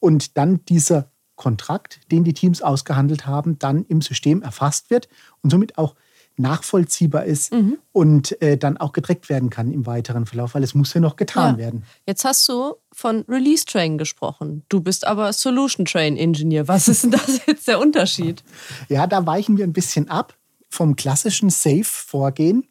[0.00, 5.08] Und dann dieser Kontrakt, den die Teams ausgehandelt haben, dann im System erfasst wird
[5.42, 5.94] und somit auch
[6.36, 7.78] nachvollziehbar ist mhm.
[7.92, 11.16] und äh, dann auch gedreckt werden kann im weiteren Verlauf, weil es muss ja noch
[11.16, 11.58] getan ja.
[11.58, 11.84] werden.
[12.06, 14.64] Jetzt hast du von Release Train gesprochen.
[14.70, 16.68] Du bist aber Solution Train Engineer.
[16.68, 18.42] Was ist denn das jetzt der Unterschied?
[18.88, 20.34] Ja, da weichen wir ein bisschen ab
[20.70, 22.66] vom klassischen Safe-Vorgehen.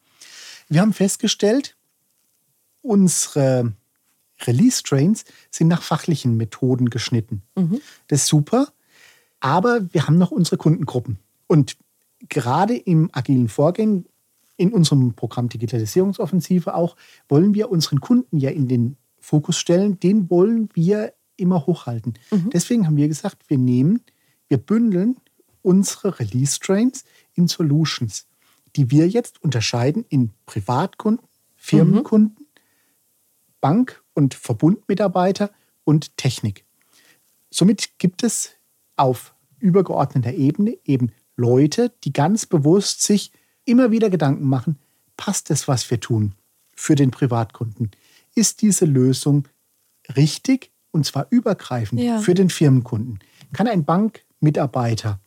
[0.71, 1.75] Wir haben festgestellt,
[2.81, 3.73] unsere
[4.43, 7.41] Release Trains sind nach fachlichen Methoden geschnitten.
[7.57, 7.81] Mhm.
[8.07, 8.71] Das ist super.
[9.41, 11.19] Aber wir haben noch unsere Kundengruppen.
[11.47, 11.75] Und
[12.29, 14.05] gerade im agilen Vorgehen,
[14.55, 16.95] in unserem Programm Digitalisierungsoffensive auch,
[17.27, 19.99] wollen wir unseren Kunden ja in den Fokus stellen.
[19.99, 22.13] Den wollen wir immer hochhalten.
[22.31, 22.49] Mhm.
[22.51, 24.01] Deswegen haben wir gesagt, wir nehmen,
[24.47, 25.17] wir bündeln
[25.63, 27.03] unsere Release-Trains
[27.33, 28.25] in Solutions,
[28.75, 32.45] die wir jetzt unterscheiden in Privatkunden, Firmenkunden, mhm.
[33.59, 35.51] Bank- und Verbundmitarbeiter
[35.83, 36.65] und Technik.
[37.49, 38.51] Somit gibt es
[38.95, 43.31] auf übergeordneter Ebene eben Leute, die ganz bewusst sich
[43.65, 44.77] immer wieder Gedanken machen,
[45.17, 46.33] passt es, was wir tun
[46.75, 47.91] für den Privatkunden?
[48.33, 49.47] Ist diese Lösung
[50.15, 52.19] richtig und zwar übergreifend ja.
[52.19, 53.19] für den Firmenkunden?
[53.53, 55.19] Kann ein Bankmitarbeiter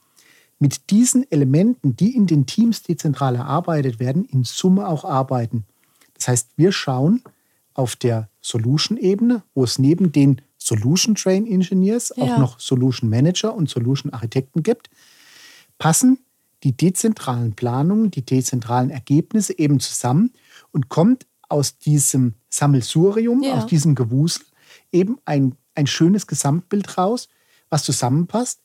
[0.65, 5.67] mit diesen Elementen, die in den Teams dezentral erarbeitet werden, in Summe auch arbeiten?
[6.15, 7.21] Das heißt, wir schauen
[7.75, 12.25] auf der Solution-Ebene, wo es neben den Solution Train Engineers ja.
[12.25, 14.89] auch noch Solution Manager und Solution Architekten gibt,
[15.77, 16.21] passen
[16.63, 20.33] die dezentralen Planungen, die dezentralen Ergebnisse eben zusammen
[20.73, 23.59] und kommt aus diesem Sammelsurium, ja.
[23.59, 24.47] aus diesem Gewusel
[24.93, 27.29] eben ein, ein schönes Gesamtbild raus,
[27.69, 28.61] was zusammenpasst,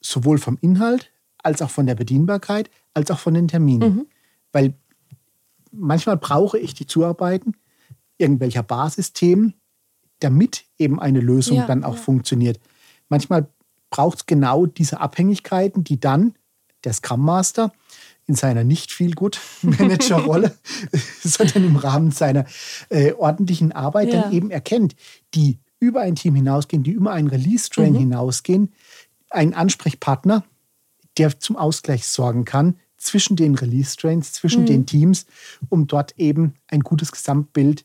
[0.00, 1.11] sowohl vom Inhalt
[1.42, 3.94] als auch von der Bedienbarkeit, als auch von den Terminen.
[3.94, 4.06] Mhm.
[4.52, 4.74] Weil
[5.70, 7.56] manchmal brauche ich die Zuarbeiten
[8.18, 9.54] irgendwelcher Basisthemen,
[10.20, 12.00] damit eben eine Lösung ja, dann auch ja.
[12.00, 12.60] funktioniert.
[13.08, 13.48] Manchmal
[13.90, 16.34] braucht es genau diese Abhängigkeiten, die dann
[16.84, 17.72] der Scrum Master
[18.26, 20.56] in seiner nicht viel gut Manager-Rolle,
[21.22, 22.44] sondern im Rahmen seiner
[22.88, 24.22] äh, ordentlichen Arbeit ja.
[24.22, 24.94] dann eben erkennt,
[25.34, 27.98] die über ein Team hinausgehen, die über einen Release-Train mhm.
[27.98, 28.72] hinausgehen,
[29.30, 30.44] einen Ansprechpartner,
[31.18, 34.66] der zum Ausgleich sorgen kann zwischen den Release-Trains, zwischen mhm.
[34.66, 35.26] den Teams,
[35.68, 37.84] um dort eben ein gutes Gesamtbild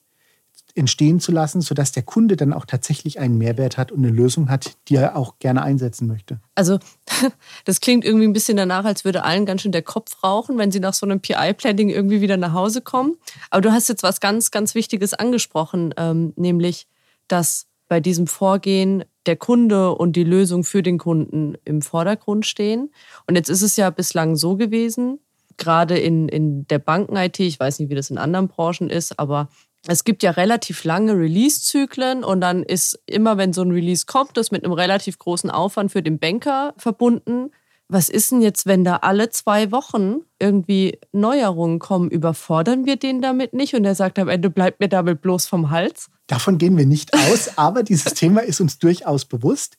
[0.78, 4.50] entstehen zu lassen, sodass der Kunde dann auch tatsächlich einen Mehrwert hat und eine Lösung
[4.50, 6.40] hat, die er auch gerne einsetzen möchte.
[6.54, 6.80] Also
[7.66, 10.72] das klingt irgendwie ein bisschen danach, als würde allen ganz schön der Kopf rauchen, wenn
[10.72, 13.16] sie nach so einem PI-Planning irgendwie wieder nach Hause kommen.
[13.50, 16.88] Aber du hast jetzt was ganz, ganz Wichtiges angesprochen, ähm, nämlich,
[17.28, 22.92] dass bei diesem Vorgehen der Kunde und die Lösung für den Kunden im Vordergrund stehen.
[23.28, 25.20] Und jetzt ist es ja bislang so gewesen,
[25.58, 29.50] gerade in, in der Banken-IT, ich weiß nicht, wie das in anderen Branchen ist, aber
[29.88, 34.36] es gibt ja relativ lange Release-Zyklen und dann ist immer, wenn so ein Release kommt,
[34.36, 37.52] das mit einem relativ großen Aufwand für den Banker verbunden.
[37.90, 42.10] Was ist denn jetzt, wenn da alle zwei Wochen irgendwie Neuerungen kommen?
[42.10, 43.76] Überfordern wir den damit nicht?
[43.76, 46.10] Und er sagt am Ende, bleibt mir damit bloß vom Hals?
[46.28, 49.78] Davon gehen wir nicht aus, aber dieses Thema ist uns durchaus bewusst.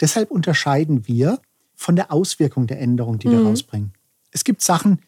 [0.00, 1.40] Deshalb unterscheiden wir
[1.74, 3.46] von der Auswirkung der Änderung, die wir mhm.
[3.46, 3.94] rausbringen.
[4.32, 5.00] Es gibt Sachen,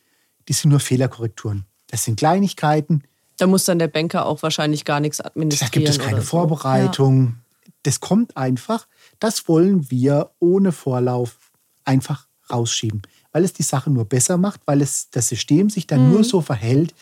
[0.49, 1.67] die sind nur Fehlerkorrekturen.
[1.91, 3.03] Das sind Kleinigkeiten,
[3.39, 5.71] da muss dann der Banker auch wahrscheinlich gar nichts administrieren.
[5.73, 7.37] Da gibt es keine Vorbereitung.
[7.57, 7.73] Ja.
[7.85, 8.87] Das kommt einfach.
[9.21, 11.53] Das wollen wir ohne Vorlauf
[11.85, 16.07] einfach rausschieben, weil es die Sache nur besser macht, weil es das System sich dann
[16.07, 16.13] mhm.
[16.13, 16.95] nur so verhält,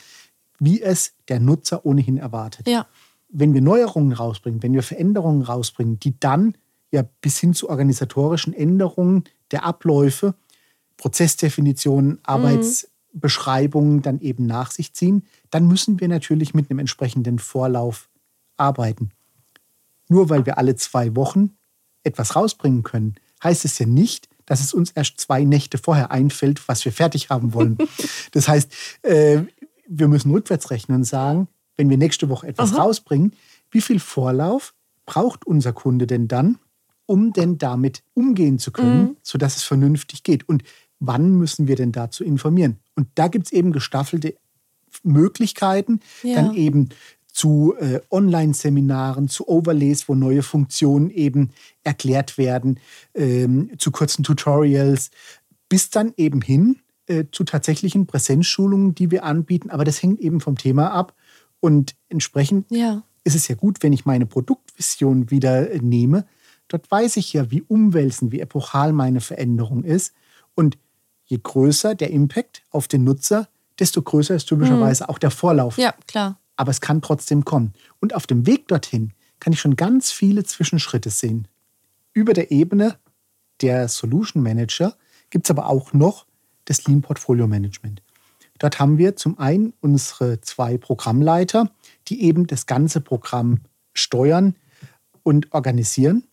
[0.59, 2.69] wie es der Nutzer ohnehin erwartet.
[2.69, 2.87] Ja.
[3.29, 6.57] Wenn wir Neuerungen rausbringen, wenn wir Veränderungen rausbringen, die dann
[6.91, 10.35] ja bis hin zu organisatorischen Änderungen der Abläufe,
[10.97, 18.09] Prozessdefinitionen, Arbeitsbeschreibungen dann eben nach sich ziehen, dann müssen wir natürlich mit einem entsprechenden Vorlauf
[18.57, 19.11] arbeiten.
[20.09, 21.57] Nur weil wir alle zwei Wochen
[22.05, 26.67] etwas rausbringen können, heißt es ja nicht, dass es uns erst zwei Nächte vorher einfällt,
[26.69, 27.77] was wir fertig haben wollen.
[28.33, 29.43] Das heißt, äh,
[29.89, 32.83] wir müssen rückwärts rechnen und sagen, wenn wir nächste Woche etwas Aha.
[32.83, 33.33] rausbringen,
[33.71, 36.59] wie viel Vorlauf braucht unser Kunde denn dann,
[37.07, 39.17] um denn damit umgehen zu können, mhm.
[39.23, 40.49] sodass es vernünftig geht?
[40.49, 40.63] Und
[40.99, 42.79] wann müssen wir denn dazu informieren?
[42.95, 44.35] Und da gibt es eben gestaffelte
[45.03, 46.37] Möglichkeiten, ja.
[46.37, 46.89] dann eben
[47.37, 51.51] zu äh, Online-Seminaren, zu Overlays, wo neue Funktionen eben
[51.85, 52.81] erklärt werden,
[53.13, 55.11] ähm, zu kurzen Tutorials,
[55.69, 59.69] bis dann eben hin äh, zu tatsächlichen Präsenzschulungen, die wir anbieten.
[59.69, 61.15] Aber das hängt eben vom Thema ab.
[61.61, 63.03] Und entsprechend ja.
[63.23, 66.25] ist es ja gut, wenn ich meine Produktvision wieder äh, nehme.
[66.69, 70.15] Dort weiß ich ja, wie umwälzend, wie epochal meine Veränderung ist.
[70.55, 70.79] Und
[71.27, 73.47] je größer der Impact auf den Nutzer,
[73.79, 75.11] desto größer ist typischerweise mhm.
[75.11, 75.77] auch der Vorlauf.
[75.77, 77.73] Ja, klar aber es kann trotzdem kommen.
[78.01, 81.49] Und auf dem Weg dorthin kann ich schon ganz viele Zwischenschritte sehen.
[82.13, 82.99] Über der Ebene
[83.61, 84.97] der Solution Manager
[85.31, 86.27] gibt es aber auch noch
[86.65, 88.03] das Lean Portfolio Management.
[88.59, 91.71] Dort haben wir zum einen unsere zwei Programmleiter,
[92.09, 93.61] die eben das ganze Programm
[93.93, 94.57] steuern
[95.23, 96.25] und organisieren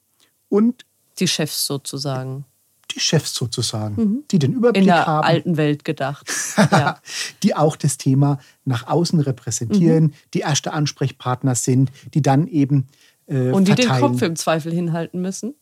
[0.50, 0.86] und
[1.20, 2.46] die Chefs sozusagen
[2.94, 4.24] die Chefs sozusagen, mhm.
[4.32, 4.84] die den Überblick haben.
[4.84, 6.32] In der haben, alten Welt gedacht.
[6.72, 7.00] Ja.
[7.44, 10.14] die auch das Thema nach außen repräsentieren, mhm.
[10.34, 12.88] die erste Ansprechpartner sind, die dann eben
[13.28, 14.02] äh, Und die verteilen.
[14.02, 15.56] den Kopf im Zweifel hinhalten müssen.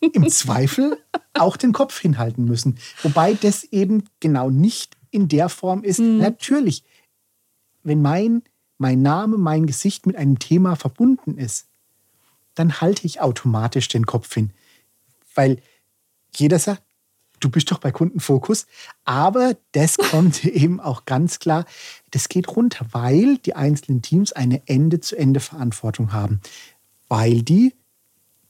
[0.00, 0.98] Im Zweifel
[1.34, 2.78] auch den Kopf hinhalten müssen.
[3.02, 6.00] Wobei das eben genau nicht in der Form ist.
[6.00, 6.18] Mhm.
[6.18, 6.84] Natürlich,
[7.82, 8.42] wenn mein,
[8.78, 11.66] mein Name, mein Gesicht mit einem Thema verbunden ist,
[12.54, 14.52] dann halte ich automatisch den Kopf hin
[15.38, 15.62] weil
[16.34, 16.82] jeder sagt,
[17.38, 18.66] du bist doch bei Kundenfokus.
[19.04, 21.64] Aber das kommt eben auch ganz klar,
[22.10, 26.40] das geht runter, weil die einzelnen Teams eine Ende-zu-Ende-Verantwortung haben.
[27.06, 27.72] Weil die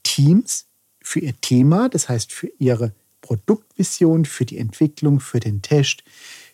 [0.01, 0.65] Teams
[0.99, 6.03] für ihr Thema, das heißt für ihre Produktvision, für die Entwicklung, für den Test,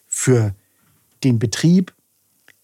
[0.05, 0.53] für
[1.23, 1.93] den Betrieb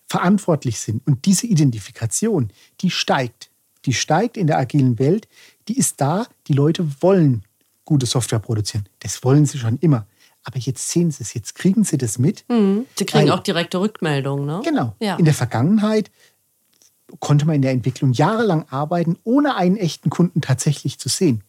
[0.10, 1.07] verantwortlich sind.
[1.07, 3.49] Und diese Identifikation, die steigt.
[3.86, 5.29] Die steigt in der agilen Welt.
[5.69, 6.27] Die ist da.
[6.47, 7.45] Die Leute wollen
[7.86, 8.88] gute Software produzieren.
[9.00, 10.06] Das wollen sie schon immer.
[10.44, 12.46] Aber jetzt sehen sie es, jetzt kriegen sie das mit.
[12.50, 12.86] Mhm.
[12.98, 14.46] Sie kriegen weil, auch direkte Rückmeldungen.
[14.46, 14.62] Ne?
[14.63, 14.96] Genau.
[15.00, 15.15] Ja.
[15.17, 16.10] In der Vergangenheit
[17.20, 21.44] konnte man in der Entwicklung jahrelang arbeiten, ohne einen echten Kunden tatsächlich zu sehen.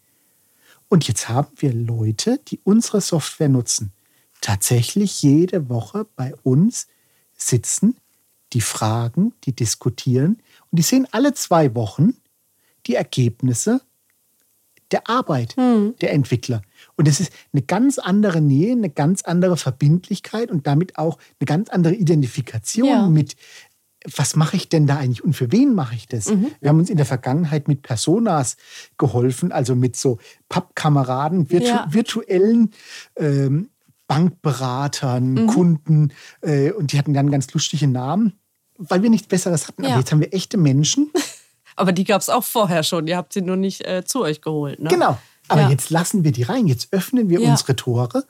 [0.88, 3.92] Und jetzt haben wir Leute, die unsere Software nutzen,
[4.40, 6.88] tatsächlich jede Woche bei uns
[7.35, 7.97] sitzen,
[8.53, 12.14] die fragen, die diskutieren und die sehen alle zwei Wochen
[12.87, 13.81] die Ergebnisse
[14.92, 15.94] der Arbeit mhm.
[16.00, 16.62] der Entwickler.
[16.96, 21.46] Und es ist eine ganz andere Nähe, eine ganz andere Verbindlichkeit und damit auch eine
[21.46, 23.09] ganz andere Identifikation ja.
[23.09, 23.37] mit,
[24.16, 26.28] was mache ich denn da eigentlich und für wen mache ich das?
[26.28, 26.48] Mhm.
[26.61, 28.57] Wir haben uns in der Vergangenheit mit Personas
[28.98, 31.87] geholfen, also mit so Pappkameraden, virtu ja.
[31.90, 32.70] virtuellen
[33.16, 33.68] ähm,
[34.09, 35.46] Bankberatern, mhm.
[35.46, 38.35] Kunden äh, und die hatten dann ganz lustige Namen,
[38.76, 39.85] weil wir nichts Besseres hatten.
[39.85, 39.90] Ja.
[39.90, 41.11] Aber jetzt haben wir echte Menschen.
[41.76, 43.06] Aber die gab es auch vorher schon.
[43.06, 44.80] Ihr habt sie nur nicht äh, zu euch geholt.
[44.80, 44.88] Ne?
[44.90, 45.18] Genau.
[45.48, 45.70] Aber ja.
[45.70, 46.66] jetzt lassen wir die rein.
[46.66, 47.50] Jetzt öffnen wir ja.
[47.50, 48.24] unsere Tore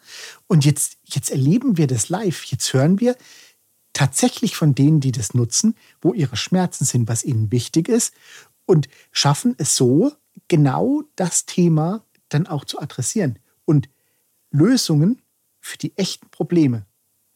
[0.47, 2.45] und jetzt, jetzt erleben wir das live.
[2.45, 3.17] Jetzt hören wir
[3.93, 8.15] tatsächlich von denen, die das nutzen, wo ihre Schmerzen sind, was ihnen wichtig ist
[8.65, 10.13] und schaffen es so,
[10.49, 13.89] genau das Thema dann auch zu adressieren und
[14.51, 15.21] Lösungen
[15.61, 16.87] für die echten Probleme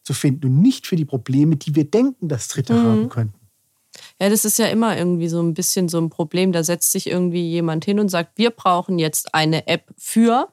[0.03, 2.83] zu finden und nicht für die Probleme, die wir denken, dass Dritte mhm.
[2.83, 3.46] haben könnten.
[4.19, 6.51] Ja, das ist ja immer irgendwie so ein bisschen so ein Problem.
[6.51, 10.47] Da setzt sich irgendwie jemand hin und sagt, wir brauchen jetzt eine App für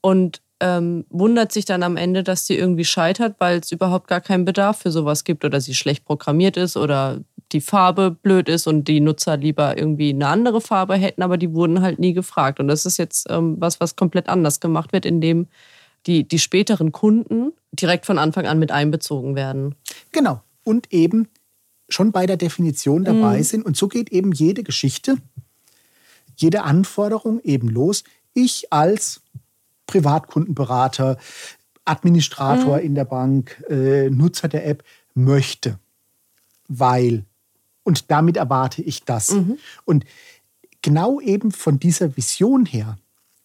[0.00, 4.20] und ähm, wundert sich dann am Ende, dass sie irgendwie scheitert, weil es überhaupt gar
[4.20, 7.20] keinen Bedarf für sowas gibt oder sie schlecht programmiert ist oder
[7.52, 11.52] die Farbe blöd ist und die Nutzer lieber irgendwie eine andere Farbe hätten, aber die
[11.54, 12.60] wurden halt nie gefragt.
[12.60, 15.48] Und das ist jetzt ähm, was, was komplett anders gemacht wird, indem
[16.06, 19.74] die, die späteren Kunden direkt von Anfang an mit einbezogen werden.
[20.12, 20.42] Genau.
[20.62, 21.28] Und eben
[21.92, 23.44] schon bei der Definition dabei mhm.
[23.44, 23.66] sind.
[23.66, 25.16] Und so geht eben jede Geschichte,
[26.36, 28.04] jede Anforderung eben los.
[28.32, 29.20] Ich als
[29.86, 31.18] Privatkundenberater,
[31.84, 32.84] Administrator mhm.
[32.84, 35.78] in der Bank, äh, Nutzer der App möchte,
[36.68, 37.24] weil.
[37.82, 39.32] Und damit erwarte ich das.
[39.32, 39.58] Mhm.
[39.84, 40.04] Und
[40.82, 42.98] genau eben von dieser Vision her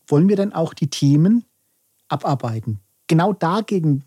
[0.08, 1.46] wollen wir dann auch die Themen
[2.08, 2.80] abarbeiten.
[3.08, 4.04] Genau dagegen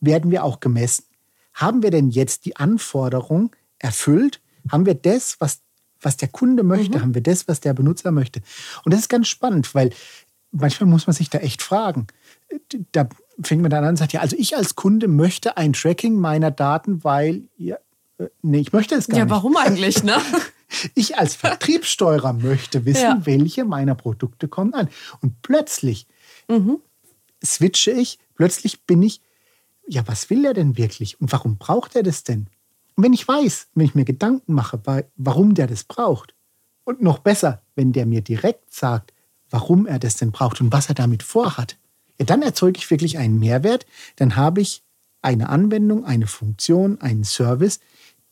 [0.00, 1.04] werden wir auch gemessen.
[1.52, 4.40] Haben wir denn jetzt die Anforderung, erfüllt?
[4.70, 5.60] Haben wir das, was,
[6.00, 6.98] was der Kunde möchte?
[6.98, 7.02] Mhm.
[7.02, 8.40] Haben wir das, was der Benutzer möchte?
[8.84, 9.90] Und das ist ganz spannend, weil
[10.50, 12.06] manchmal muss man sich da echt fragen.
[12.92, 13.08] Da
[13.42, 16.50] fängt man dann an und sagt, ja, also ich als Kunde möchte ein Tracking meiner
[16.50, 17.76] Daten, weil, ja,
[18.18, 19.30] äh, nee, ich möchte es gar ja, nicht.
[19.30, 20.16] Ja, warum eigentlich, ne?
[20.94, 23.26] ich als Vertriebssteuerer möchte wissen, ja.
[23.26, 24.88] welche meiner Produkte kommen an.
[25.20, 26.06] Und plötzlich
[26.48, 26.78] mhm.
[27.44, 29.20] switche ich, plötzlich bin ich,
[29.86, 32.46] ja, was will er denn wirklich und warum braucht er das denn?
[32.96, 34.80] Und wenn ich weiß, wenn ich mir Gedanken mache,
[35.16, 36.34] warum der das braucht,
[36.84, 39.12] und noch besser, wenn der mir direkt sagt,
[39.50, 41.76] warum er das denn braucht und was er damit vorhat,
[42.18, 44.82] ja, dann erzeuge ich wirklich einen Mehrwert, dann habe ich
[45.22, 47.80] eine Anwendung, eine Funktion, einen Service,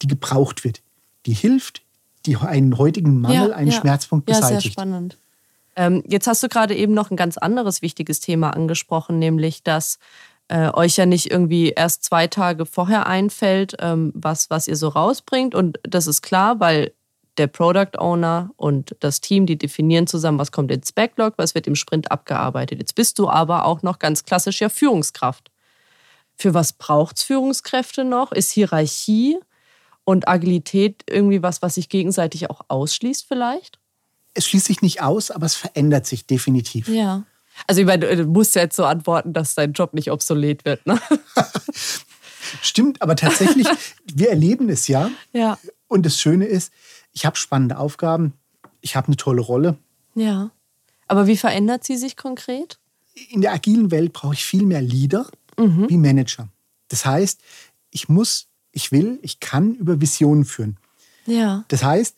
[0.02, 0.82] die gebraucht wird,
[1.26, 1.82] die hilft,
[2.26, 3.80] die einen heutigen Mangel, ja, einen ja.
[3.80, 4.52] Schmerzpunkt beseitigt.
[4.52, 5.18] Ja, sehr spannend.
[5.74, 9.98] Ähm, jetzt hast du gerade eben noch ein ganz anderes wichtiges Thema angesprochen, nämlich dass
[10.52, 14.88] äh, euch ja nicht irgendwie erst zwei Tage vorher einfällt, ähm, was, was ihr so
[14.88, 15.54] rausbringt.
[15.54, 16.92] Und das ist klar, weil
[17.38, 21.66] der Product Owner und das Team, die definieren zusammen, was kommt ins Backlog, was wird
[21.66, 22.80] im Sprint abgearbeitet.
[22.80, 25.50] Jetzt bist du aber auch noch ganz klassisch ja Führungskraft.
[26.36, 28.30] Für was braucht es Führungskräfte noch?
[28.32, 29.38] Ist Hierarchie
[30.04, 33.78] und Agilität irgendwie was, was sich gegenseitig auch ausschließt vielleicht?
[34.34, 36.88] Es schließt sich nicht aus, aber es verändert sich definitiv.
[36.88, 37.24] Ja.
[37.66, 40.84] Also ich meine, du musst ja jetzt so antworten, dass dein Job nicht obsolet wird.
[40.86, 41.00] Ne?
[42.62, 43.66] Stimmt, aber tatsächlich,
[44.14, 45.10] wir erleben es ja.
[45.32, 45.58] Ja.
[45.88, 46.72] Und das Schöne ist,
[47.12, 48.34] ich habe spannende Aufgaben,
[48.80, 49.76] ich habe eine tolle Rolle.
[50.14, 50.50] Ja.
[51.06, 52.78] Aber wie verändert sie sich konkret?
[53.30, 55.26] In der agilen Welt brauche ich viel mehr Leader
[55.58, 55.88] mhm.
[55.88, 56.48] wie Manager.
[56.88, 57.40] Das heißt,
[57.90, 60.78] ich muss, ich will, ich kann über Visionen führen.
[61.26, 61.64] Ja.
[61.68, 62.16] Das heißt,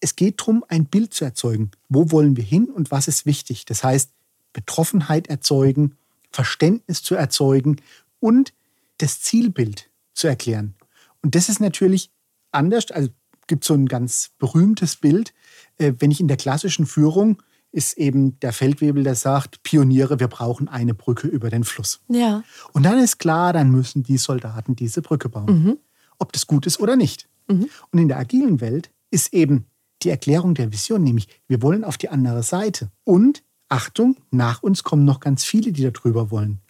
[0.00, 1.70] es geht darum, ein Bild zu erzeugen.
[1.88, 3.64] Wo wollen wir hin und was ist wichtig?
[3.64, 4.10] Das heißt,
[4.54, 5.96] Betroffenheit erzeugen,
[6.30, 7.76] Verständnis zu erzeugen
[8.20, 8.54] und
[8.96, 10.74] das Zielbild zu erklären.
[11.22, 12.10] Und das ist natürlich
[12.50, 12.90] anders.
[12.90, 13.10] Also
[13.46, 15.34] gibt so ein ganz berühmtes Bild.
[15.76, 20.28] Äh, wenn ich in der klassischen Führung ist eben der Feldwebel, der sagt, Pioniere, wir
[20.28, 22.00] brauchen eine Brücke über den Fluss.
[22.08, 22.44] Ja.
[22.72, 25.46] Und dann ist klar, dann müssen die Soldaten diese Brücke bauen.
[25.46, 25.78] Mhm.
[26.18, 27.28] Ob das gut ist oder nicht.
[27.48, 27.68] Mhm.
[27.90, 29.66] Und in der agilen Welt ist eben
[30.02, 32.92] die Erklärung der Vision, nämlich wir wollen auf die andere Seite.
[33.02, 36.60] Und Achtung, nach uns kommen noch ganz viele, die da drüber wollen.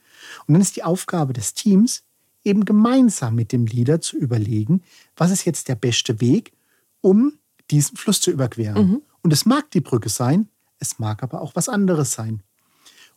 [0.46, 2.04] Und dann ist die Aufgabe des Teams,
[2.44, 4.83] eben gemeinsam mit dem Leader zu überlegen,
[5.16, 6.52] was ist jetzt der beste Weg,
[7.00, 7.38] um
[7.70, 8.88] diesen Fluss zu überqueren.
[8.88, 9.02] Mhm.
[9.22, 12.42] Und es mag die Brücke sein, es mag aber auch was anderes sein.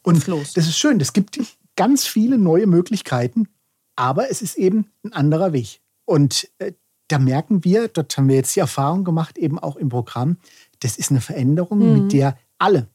[0.02, 0.54] Und Floß.
[0.54, 1.40] das ist schön, es gibt
[1.76, 3.50] ganz viele neue Möglichkeiten,
[3.96, 5.82] aber es ist eben ein anderer Weg.
[6.06, 6.72] Und äh,
[7.10, 10.38] da merken wir, dort haben wir jetzt die Erfahrung gemacht, eben auch im Programm,
[10.80, 12.04] das ist eine Veränderung, mhm.
[12.04, 12.88] mit der alle,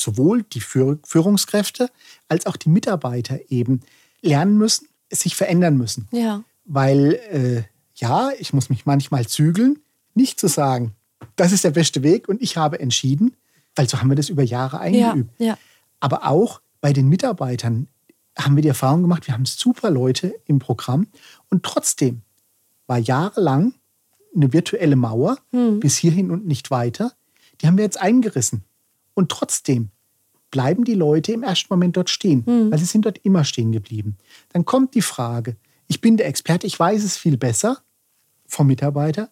[0.00, 1.90] sowohl die Führungskräfte
[2.28, 3.80] als auch die Mitarbeiter eben
[4.22, 6.08] lernen müssen, sich verändern müssen.
[6.10, 6.42] Ja.
[6.64, 7.62] Weil, äh,
[7.94, 9.78] ja, ich muss mich manchmal zügeln,
[10.14, 10.94] nicht zu sagen,
[11.36, 13.36] das ist der beste Weg und ich habe entschieden,
[13.74, 15.30] weil so haben wir das über Jahre eingeübt.
[15.38, 15.58] Ja, ja.
[16.00, 17.88] Aber auch bei den Mitarbeitern
[18.38, 21.08] haben wir die Erfahrung gemacht, wir haben super Leute im Programm
[21.50, 22.22] und trotzdem
[22.86, 23.74] war jahrelang
[24.34, 25.80] eine virtuelle Mauer hm.
[25.80, 27.12] bis hierhin und nicht weiter.
[27.60, 28.64] Die haben wir jetzt eingerissen.
[29.14, 29.90] Und trotzdem
[30.50, 32.70] bleiben die Leute im ersten Moment dort stehen, hm.
[32.70, 34.16] weil sie sind dort immer stehen geblieben.
[34.52, 37.78] Dann kommt die Frage, ich bin der Experte, ich weiß es viel besser
[38.46, 39.30] vom Mitarbeiter,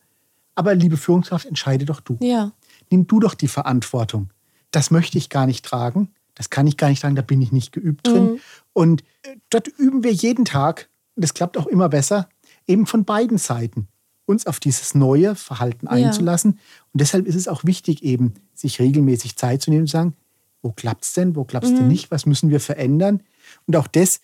[0.54, 2.18] aber liebe Führungskraft, entscheide doch du.
[2.20, 2.52] Ja.
[2.90, 4.30] Nimm du doch die Verantwortung.
[4.70, 6.10] Das möchte ich gar nicht tragen.
[6.34, 8.32] Das kann ich gar nicht tragen, da bin ich nicht geübt drin.
[8.32, 8.40] Mhm.
[8.72, 12.28] Und äh, dort üben wir jeden Tag, und das klappt auch immer besser,
[12.66, 13.88] eben von beiden Seiten,
[14.24, 16.52] uns auf dieses neue Verhalten einzulassen.
[16.52, 16.58] Ja.
[16.98, 20.14] Und deshalb ist es auch wichtig, eben sich regelmäßig Zeit zu nehmen und zu sagen,
[20.62, 21.76] wo klappt es denn, wo klappt es mhm.
[21.76, 23.22] denn nicht, was müssen wir verändern.
[23.68, 24.20] Und auch das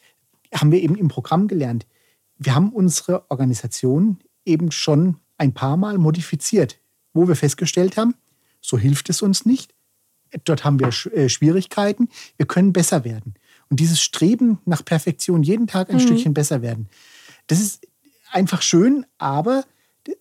[0.53, 1.87] haben wir eben im Programm gelernt.
[2.37, 6.81] Wir haben unsere Organisation eben schon ein paar Mal modifiziert,
[7.13, 8.17] wo wir festgestellt haben,
[8.61, 9.73] so hilft es uns nicht.
[10.43, 12.09] Dort haben wir äh, Schwierigkeiten.
[12.39, 13.35] Wir können besser werden.
[13.71, 16.01] Und dieses Streben nach Perfektion, jeden Tag ein mhm.
[16.01, 16.89] Stückchen besser werden,
[17.47, 17.87] das ist
[18.33, 19.65] einfach schön, aber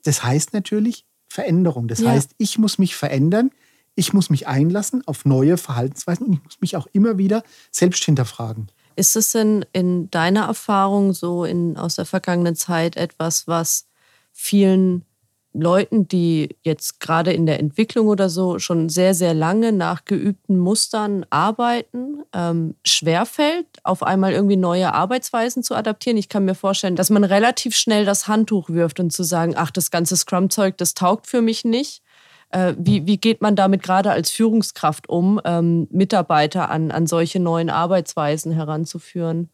[0.04, 1.88] das heißt natürlich Veränderung.
[1.88, 2.12] Das ja.
[2.12, 3.50] heißt, ich muss mich verändern,
[3.96, 8.03] ich muss mich einlassen auf neue Verhaltensweisen und ich muss mich auch immer wieder selbst
[8.03, 8.68] hinterfragen.
[8.95, 13.88] Ist es denn in deiner Erfahrung so in, aus der vergangenen Zeit etwas, was
[14.32, 15.05] vielen
[15.54, 20.58] Leuten, die jetzt gerade in der Entwicklung oder so schon sehr, sehr lange nach geübten
[20.58, 26.18] Mustern arbeiten, ähm, schwerfällt, auf einmal irgendwie neue Arbeitsweisen zu adaptieren.
[26.18, 29.70] Ich kann mir vorstellen, dass man relativ schnell das Handtuch wirft und zu sagen, ach,
[29.70, 32.01] das ganze Scrum-Zeug, das taugt für mich nicht.
[32.49, 37.39] Äh, wie, wie geht man damit gerade als Führungskraft um, ähm, Mitarbeiter an, an solche
[37.39, 39.49] neuen Arbeitsweisen heranzuführen?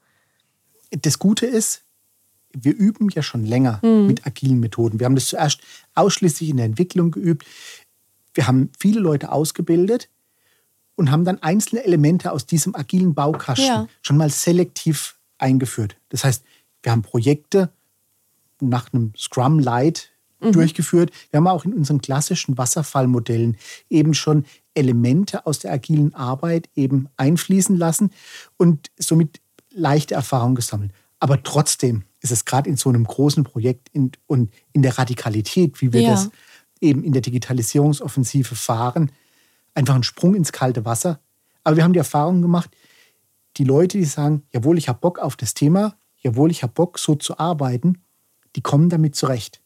[0.91, 1.83] Das Gute ist,
[2.63, 4.07] wir üben ja schon länger mhm.
[4.07, 4.99] mit agilen Methoden.
[4.99, 5.61] Wir haben das zuerst
[5.95, 7.45] ausschließlich in der Entwicklung geübt.
[8.33, 10.09] Wir haben viele Leute ausgebildet
[10.95, 13.87] und haben dann einzelne Elemente aus diesem agilen Baukasten ja.
[14.01, 15.95] schon mal selektiv eingeführt.
[16.09, 16.43] Das heißt,
[16.83, 17.71] wir haben Projekte
[18.59, 20.51] nach einem Scrum Light mhm.
[20.51, 21.11] durchgeführt.
[21.31, 23.57] Wir haben auch in unseren klassischen Wasserfallmodellen
[23.89, 28.11] eben schon Elemente aus der agilen Arbeit eben einfließen lassen
[28.57, 29.41] und somit
[29.71, 30.91] leichte Erfahrungen gesammelt.
[31.19, 35.81] Aber trotzdem ist es gerade in so einem großen Projekt in, und in der Radikalität,
[35.81, 36.11] wie wir ja.
[36.11, 36.29] das
[36.81, 39.11] eben in der Digitalisierungsoffensive fahren,
[39.73, 41.19] einfach ein Sprung ins kalte Wasser.
[41.63, 42.75] Aber wir haben die Erfahrung gemacht,
[43.57, 46.99] die Leute, die sagen, jawohl, ich habe Bock auf das Thema, jawohl, ich habe Bock,
[46.99, 48.01] so zu arbeiten,
[48.55, 49.61] die kommen damit zurecht.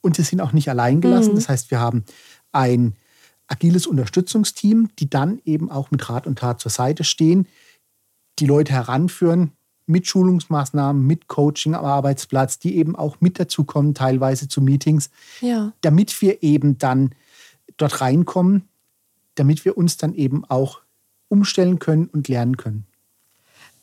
[0.00, 1.32] Und sie sind auch nicht allein gelassen.
[1.32, 1.36] Mhm.
[1.36, 2.04] Das heißt, wir haben
[2.50, 2.94] ein
[3.46, 7.46] agiles Unterstützungsteam, die dann eben auch mit Rat und Tat zur Seite stehen,
[8.38, 9.52] die Leute heranführen
[9.92, 15.72] mit Schulungsmaßnahmen, mit Coaching am Arbeitsplatz, die eben auch mit dazukommen, teilweise zu Meetings, ja.
[15.82, 17.14] damit wir eben dann
[17.76, 18.68] dort reinkommen,
[19.36, 20.80] damit wir uns dann eben auch
[21.28, 22.86] umstellen können und lernen können.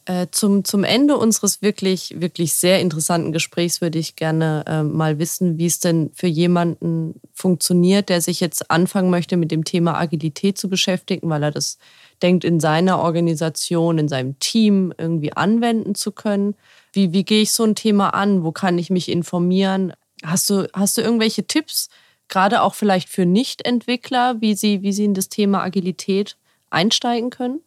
[0.09, 5.19] Äh, zum, zum Ende unseres wirklich, wirklich sehr interessanten Gesprächs würde ich gerne äh, mal
[5.19, 9.99] wissen, wie es denn für jemanden funktioniert, der sich jetzt anfangen möchte, mit dem Thema
[9.99, 11.77] Agilität zu beschäftigen, weil er das
[12.19, 16.55] denkt, in seiner Organisation, in seinem Team irgendwie anwenden zu können.
[16.93, 18.43] Wie, wie gehe ich so ein Thema an?
[18.43, 19.93] Wo kann ich mich informieren?
[20.23, 21.89] Hast du, hast du irgendwelche Tipps,
[22.27, 26.37] gerade auch vielleicht für Nicht-Entwickler, wie sie, wie sie in das Thema Agilität
[26.69, 27.61] einsteigen können?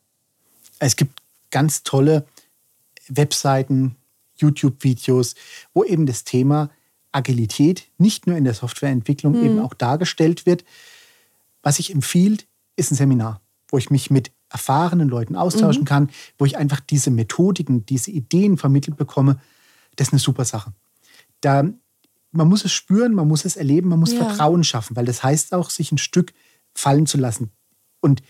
[0.79, 2.25] Es gibt ganz tolle
[3.09, 3.97] Webseiten,
[4.37, 5.35] YouTube-Videos,
[5.73, 6.71] wo eben das Thema
[7.13, 9.45] Agilität nicht nur in der Softwareentwicklung mhm.
[9.45, 10.65] eben auch dargestellt wird.
[11.63, 12.47] Was ich empfiehlt,
[12.77, 15.87] ist ein Seminar, wo ich mich mit erfahrenen Leuten austauschen mhm.
[15.87, 19.41] kann, wo ich einfach diese Methodiken, diese Ideen vermittelt bekomme.
[19.97, 20.73] Das ist eine super Sache.
[21.41, 21.65] Da,
[22.31, 24.25] man muss es spüren, man muss es erleben, man muss ja.
[24.25, 26.33] Vertrauen schaffen, weil das heißt auch, sich ein Stück
[26.75, 27.51] fallen zu lassen.
[28.01, 28.23] Und,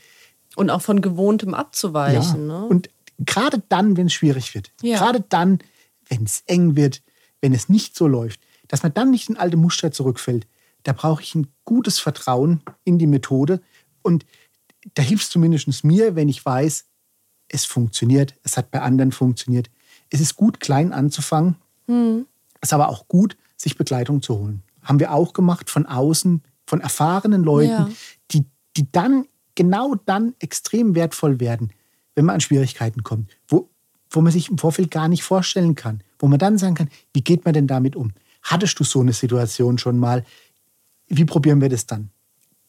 [0.57, 2.49] und auch von Gewohntem abzuweichen.
[2.49, 2.61] Ja.
[2.61, 2.67] Ne?
[2.67, 4.99] Und gerade dann, wenn es schwierig wird, ja.
[4.99, 5.59] gerade dann,
[6.09, 7.03] wenn es eng wird,
[7.41, 10.47] wenn es nicht so läuft, dass man dann nicht in alte Muster zurückfällt,
[10.85, 13.61] da brauche ich ein gutes Vertrauen in die Methode.
[14.03, 14.25] Und
[14.95, 16.87] da hilft es zumindest mir, wenn ich weiß,
[17.49, 19.71] es funktioniert, es hat bei anderen funktioniert.
[20.11, 21.57] Es ist gut, klein anzufangen.
[21.87, 22.27] Mhm.
[22.61, 24.63] Es ist aber auch gut, sich Begleitung zu holen.
[24.83, 27.89] Haben wir auch gemacht von außen, von erfahrenen Leuten, ja.
[28.31, 28.45] die,
[28.77, 31.73] die dann, genau dann extrem wertvoll werden,
[32.15, 33.69] wenn man an Schwierigkeiten kommt, wo,
[34.11, 37.23] wo man sich im Vorfeld gar nicht vorstellen kann, wo man dann sagen kann, wie
[37.23, 38.13] geht man denn damit um?
[38.43, 40.25] Hattest du so eine Situation schon mal?
[41.09, 42.11] Wie probieren wir das dann?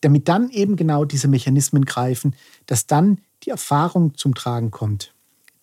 [0.03, 2.35] Damit dann eben genau diese Mechanismen greifen,
[2.65, 5.13] dass dann die Erfahrung zum Tragen kommt.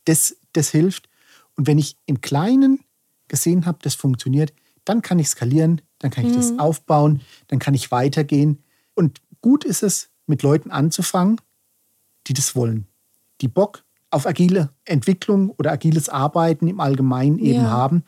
[0.04, 1.08] Das, das hilft.
[1.56, 2.80] Und wenn ich im Kleinen
[3.28, 4.52] gesehen habe, das funktioniert,
[4.84, 6.36] dann kann ich skalieren, dann kann ich mhm.
[6.36, 8.62] das aufbauen, dann kann ich weitergehen.
[8.94, 11.40] Und gut ist es, mit Leuten anzufangen,
[12.28, 12.86] die das wollen
[13.40, 17.70] die Bock auf agile Entwicklung oder agiles Arbeiten im Allgemeinen eben ja.
[17.70, 18.04] haben.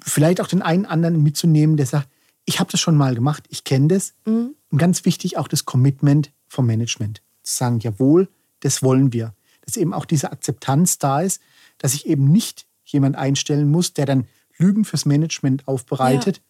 [0.00, 2.08] Vielleicht auch den einen anderen mitzunehmen, der sagt,
[2.44, 4.14] ich habe das schon mal gemacht, ich kenne das.
[4.26, 4.54] Mhm.
[4.70, 7.22] Und ganz wichtig auch das Commitment vom Management.
[7.42, 8.28] Zu sagen, jawohl,
[8.60, 9.34] das wollen wir.
[9.64, 11.40] Dass eben auch diese Akzeptanz da ist,
[11.78, 14.26] dass ich eben nicht jemand einstellen muss, der dann
[14.58, 16.36] Lügen fürs Management aufbereitet.
[16.36, 16.42] Ja.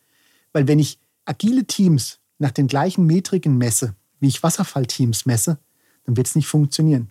[0.52, 5.58] Weil wenn ich agile Teams nach den gleichen Metriken messe, wie ich Wasserfallteams messe,
[6.04, 7.10] dann wird es nicht funktionieren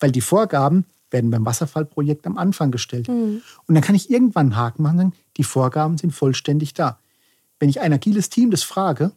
[0.00, 3.08] weil die Vorgaben werden beim Wasserfallprojekt am Anfang gestellt.
[3.08, 3.42] Mhm.
[3.66, 6.98] Und dann kann ich irgendwann einen Haken machen und sagen, die Vorgaben sind vollständig da.
[7.58, 9.12] Wenn ich ein agiles Team das frage,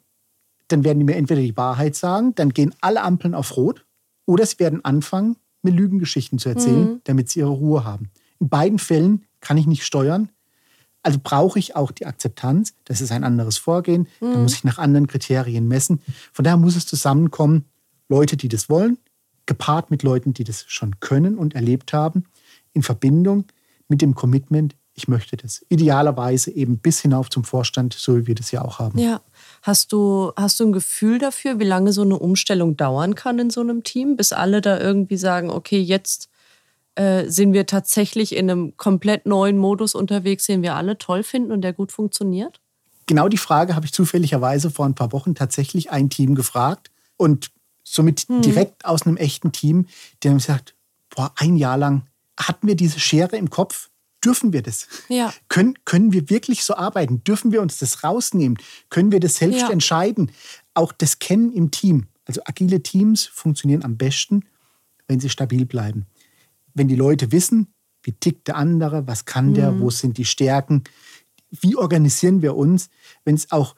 [0.68, 3.86] dann werden die mir entweder die Wahrheit sagen, dann gehen alle Ampeln auf Rot,
[4.26, 7.02] oder sie werden anfangen, mir Lügengeschichten zu erzählen, mhm.
[7.06, 8.12] damit sie ihre Ruhe haben.
[8.40, 10.30] In beiden Fällen kann ich nicht steuern.
[11.02, 12.76] Also brauche ich auch die Akzeptanz.
[12.86, 14.08] Das ist ein anderes Vorgehen.
[14.22, 14.34] Mhm.
[14.34, 16.02] Da muss ich nach anderen Kriterien messen.
[16.32, 17.66] Von daher muss es zusammenkommen,
[18.08, 18.98] Leute, die das wollen,
[19.46, 22.26] gepaart mit Leuten, die das schon können und erlebt haben,
[22.74, 23.46] in Verbindung
[23.88, 25.66] mit dem Commitment, ich möchte das.
[25.70, 29.00] Idealerweise eben bis hinauf zum Vorstand, so wie wir das ja auch haben.
[29.00, 29.22] Ja.
[29.62, 33.50] Hast du, hast du ein Gefühl dafür, wie lange so eine Umstellung dauern kann in
[33.50, 36.30] so einem Team, bis alle da irgendwie sagen, okay, jetzt
[36.96, 41.52] äh, sind wir tatsächlich in einem komplett neuen Modus unterwegs, den wir alle toll finden
[41.52, 42.60] und der gut funktioniert?
[43.06, 46.92] Genau die Frage habe ich zufälligerweise vor ein paar Wochen tatsächlich ein Team gefragt.
[47.18, 47.52] Und
[47.84, 48.42] somit hm.
[48.42, 49.88] direkt aus einem echten Team,
[50.22, 50.76] der haben gesagt,
[51.10, 52.04] boah, ein Jahr lang
[52.38, 53.89] hatten wir diese Schere im Kopf.
[54.24, 54.88] Dürfen wir das?
[55.08, 55.34] Ja.
[55.48, 57.24] Können, können wir wirklich so arbeiten?
[57.24, 58.58] Dürfen wir uns das rausnehmen?
[58.90, 59.70] Können wir das selbst ja.
[59.70, 60.32] entscheiden?
[60.74, 62.08] Auch das Kennen im Team.
[62.26, 64.46] Also agile Teams funktionieren am besten,
[65.08, 66.06] wenn sie stabil bleiben.
[66.74, 69.82] Wenn die Leute wissen, wie tickt der andere, was kann der, mhm.
[69.82, 70.84] wo sind die Stärken,
[71.50, 72.90] wie organisieren wir uns,
[73.24, 73.76] wenn es auch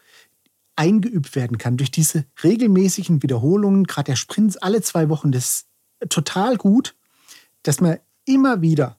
[0.76, 5.66] eingeübt werden kann durch diese regelmäßigen Wiederholungen, gerade der Sprints alle zwei Wochen, das,
[6.10, 6.96] total gut,
[7.64, 8.98] dass man immer wieder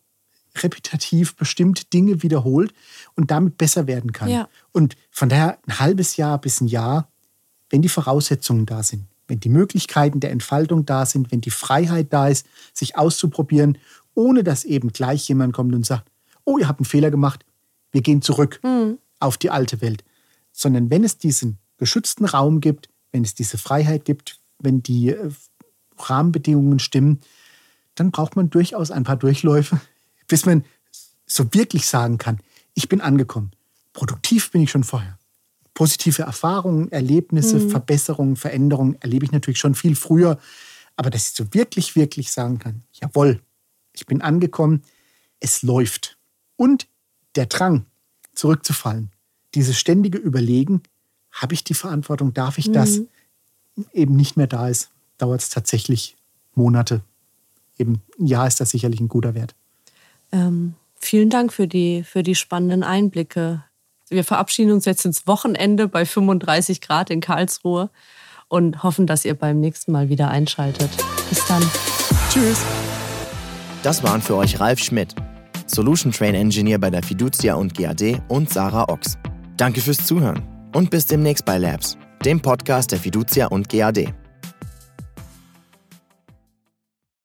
[0.56, 2.72] repetitiv bestimmte Dinge wiederholt
[3.14, 4.28] und damit besser werden kann.
[4.28, 4.48] Ja.
[4.72, 7.08] Und von daher ein halbes Jahr bis ein Jahr,
[7.70, 12.12] wenn die Voraussetzungen da sind, wenn die Möglichkeiten der Entfaltung da sind, wenn die Freiheit
[12.12, 13.78] da ist, sich auszuprobieren,
[14.14, 16.10] ohne dass eben gleich jemand kommt und sagt,
[16.44, 17.44] oh, ihr habt einen Fehler gemacht,
[17.92, 18.98] wir gehen zurück Mhm.
[19.20, 20.04] auf die alte Welt.
[20.52, 25.30] Sondern wenn es diesen geschützten Raum gibt, wenn es diese Freiheit gibt, wenn die äh,
[25.98, 27.20] Rahmenbedingungen stimmen,
[27.94, 29.80] dann braucht man durchaus ein paar Durchläufe,
[30.32, 30.64] bis man
[31.26, 32.40] so wirklich sagen kann,
[32.72, 33.50] ich bin angekommen.
[33.92, 35.18] Produktiv bin ich schon vorher.
[35.74, 40.38] Positive Erfahrungen, Erlebnisse, Verbesserungen, Veränderungen erlebe ich natürlich schon viel früher.
[40.96, 43.42] Aber dass ich so wirklich, wirklich sagen kann, jawohl,
[43.92, 44.84] ich bin angekommen,
[45.38, 46.16] es läuft.
[46.56, 46.88] Und
[47.34, 47.84] der Drang,
[48.32, 49.10] zurückzufallen,
[49.54, 50.82] dieses ständige Überlegen,
[51.30, 53.02] habe ich die Verantwortung, darf ich das,
[53.92, 56.16] eben nicht mehr da ist, dauert es tatsächlich
[56.54, 57.02] Monate.
[57.76, 59.54] Eben ein Jahr ist das sicherlich ein guter Wert.
[60.32, 63.64] Ähm, vielen Dank für die, für die spannenden Einblicke.
[64.08, 67.90] Wir verabschieden uns jetzt ins Wochenende bei 35 Grad in Karlsruhe
[68.48, 70.90] und hoffen, dass ihr beim nächsten Mal wieder einschaltet.
[71.28, 71.62] Bis dann.
[72.30, 72.62] Tschüss.
[73.82, 75.14] Das waren für euch Ralf Schmidt,
[75.66, 79.18] Solution Train Engineer bei der Fiducia und GAD und Sarah Ochs.
[79.56, 80.42] Danke fürs Zuhören
[80.74, 84.12] und bis demnächst bei Labs, dem Podcast der Fiducia und GAD.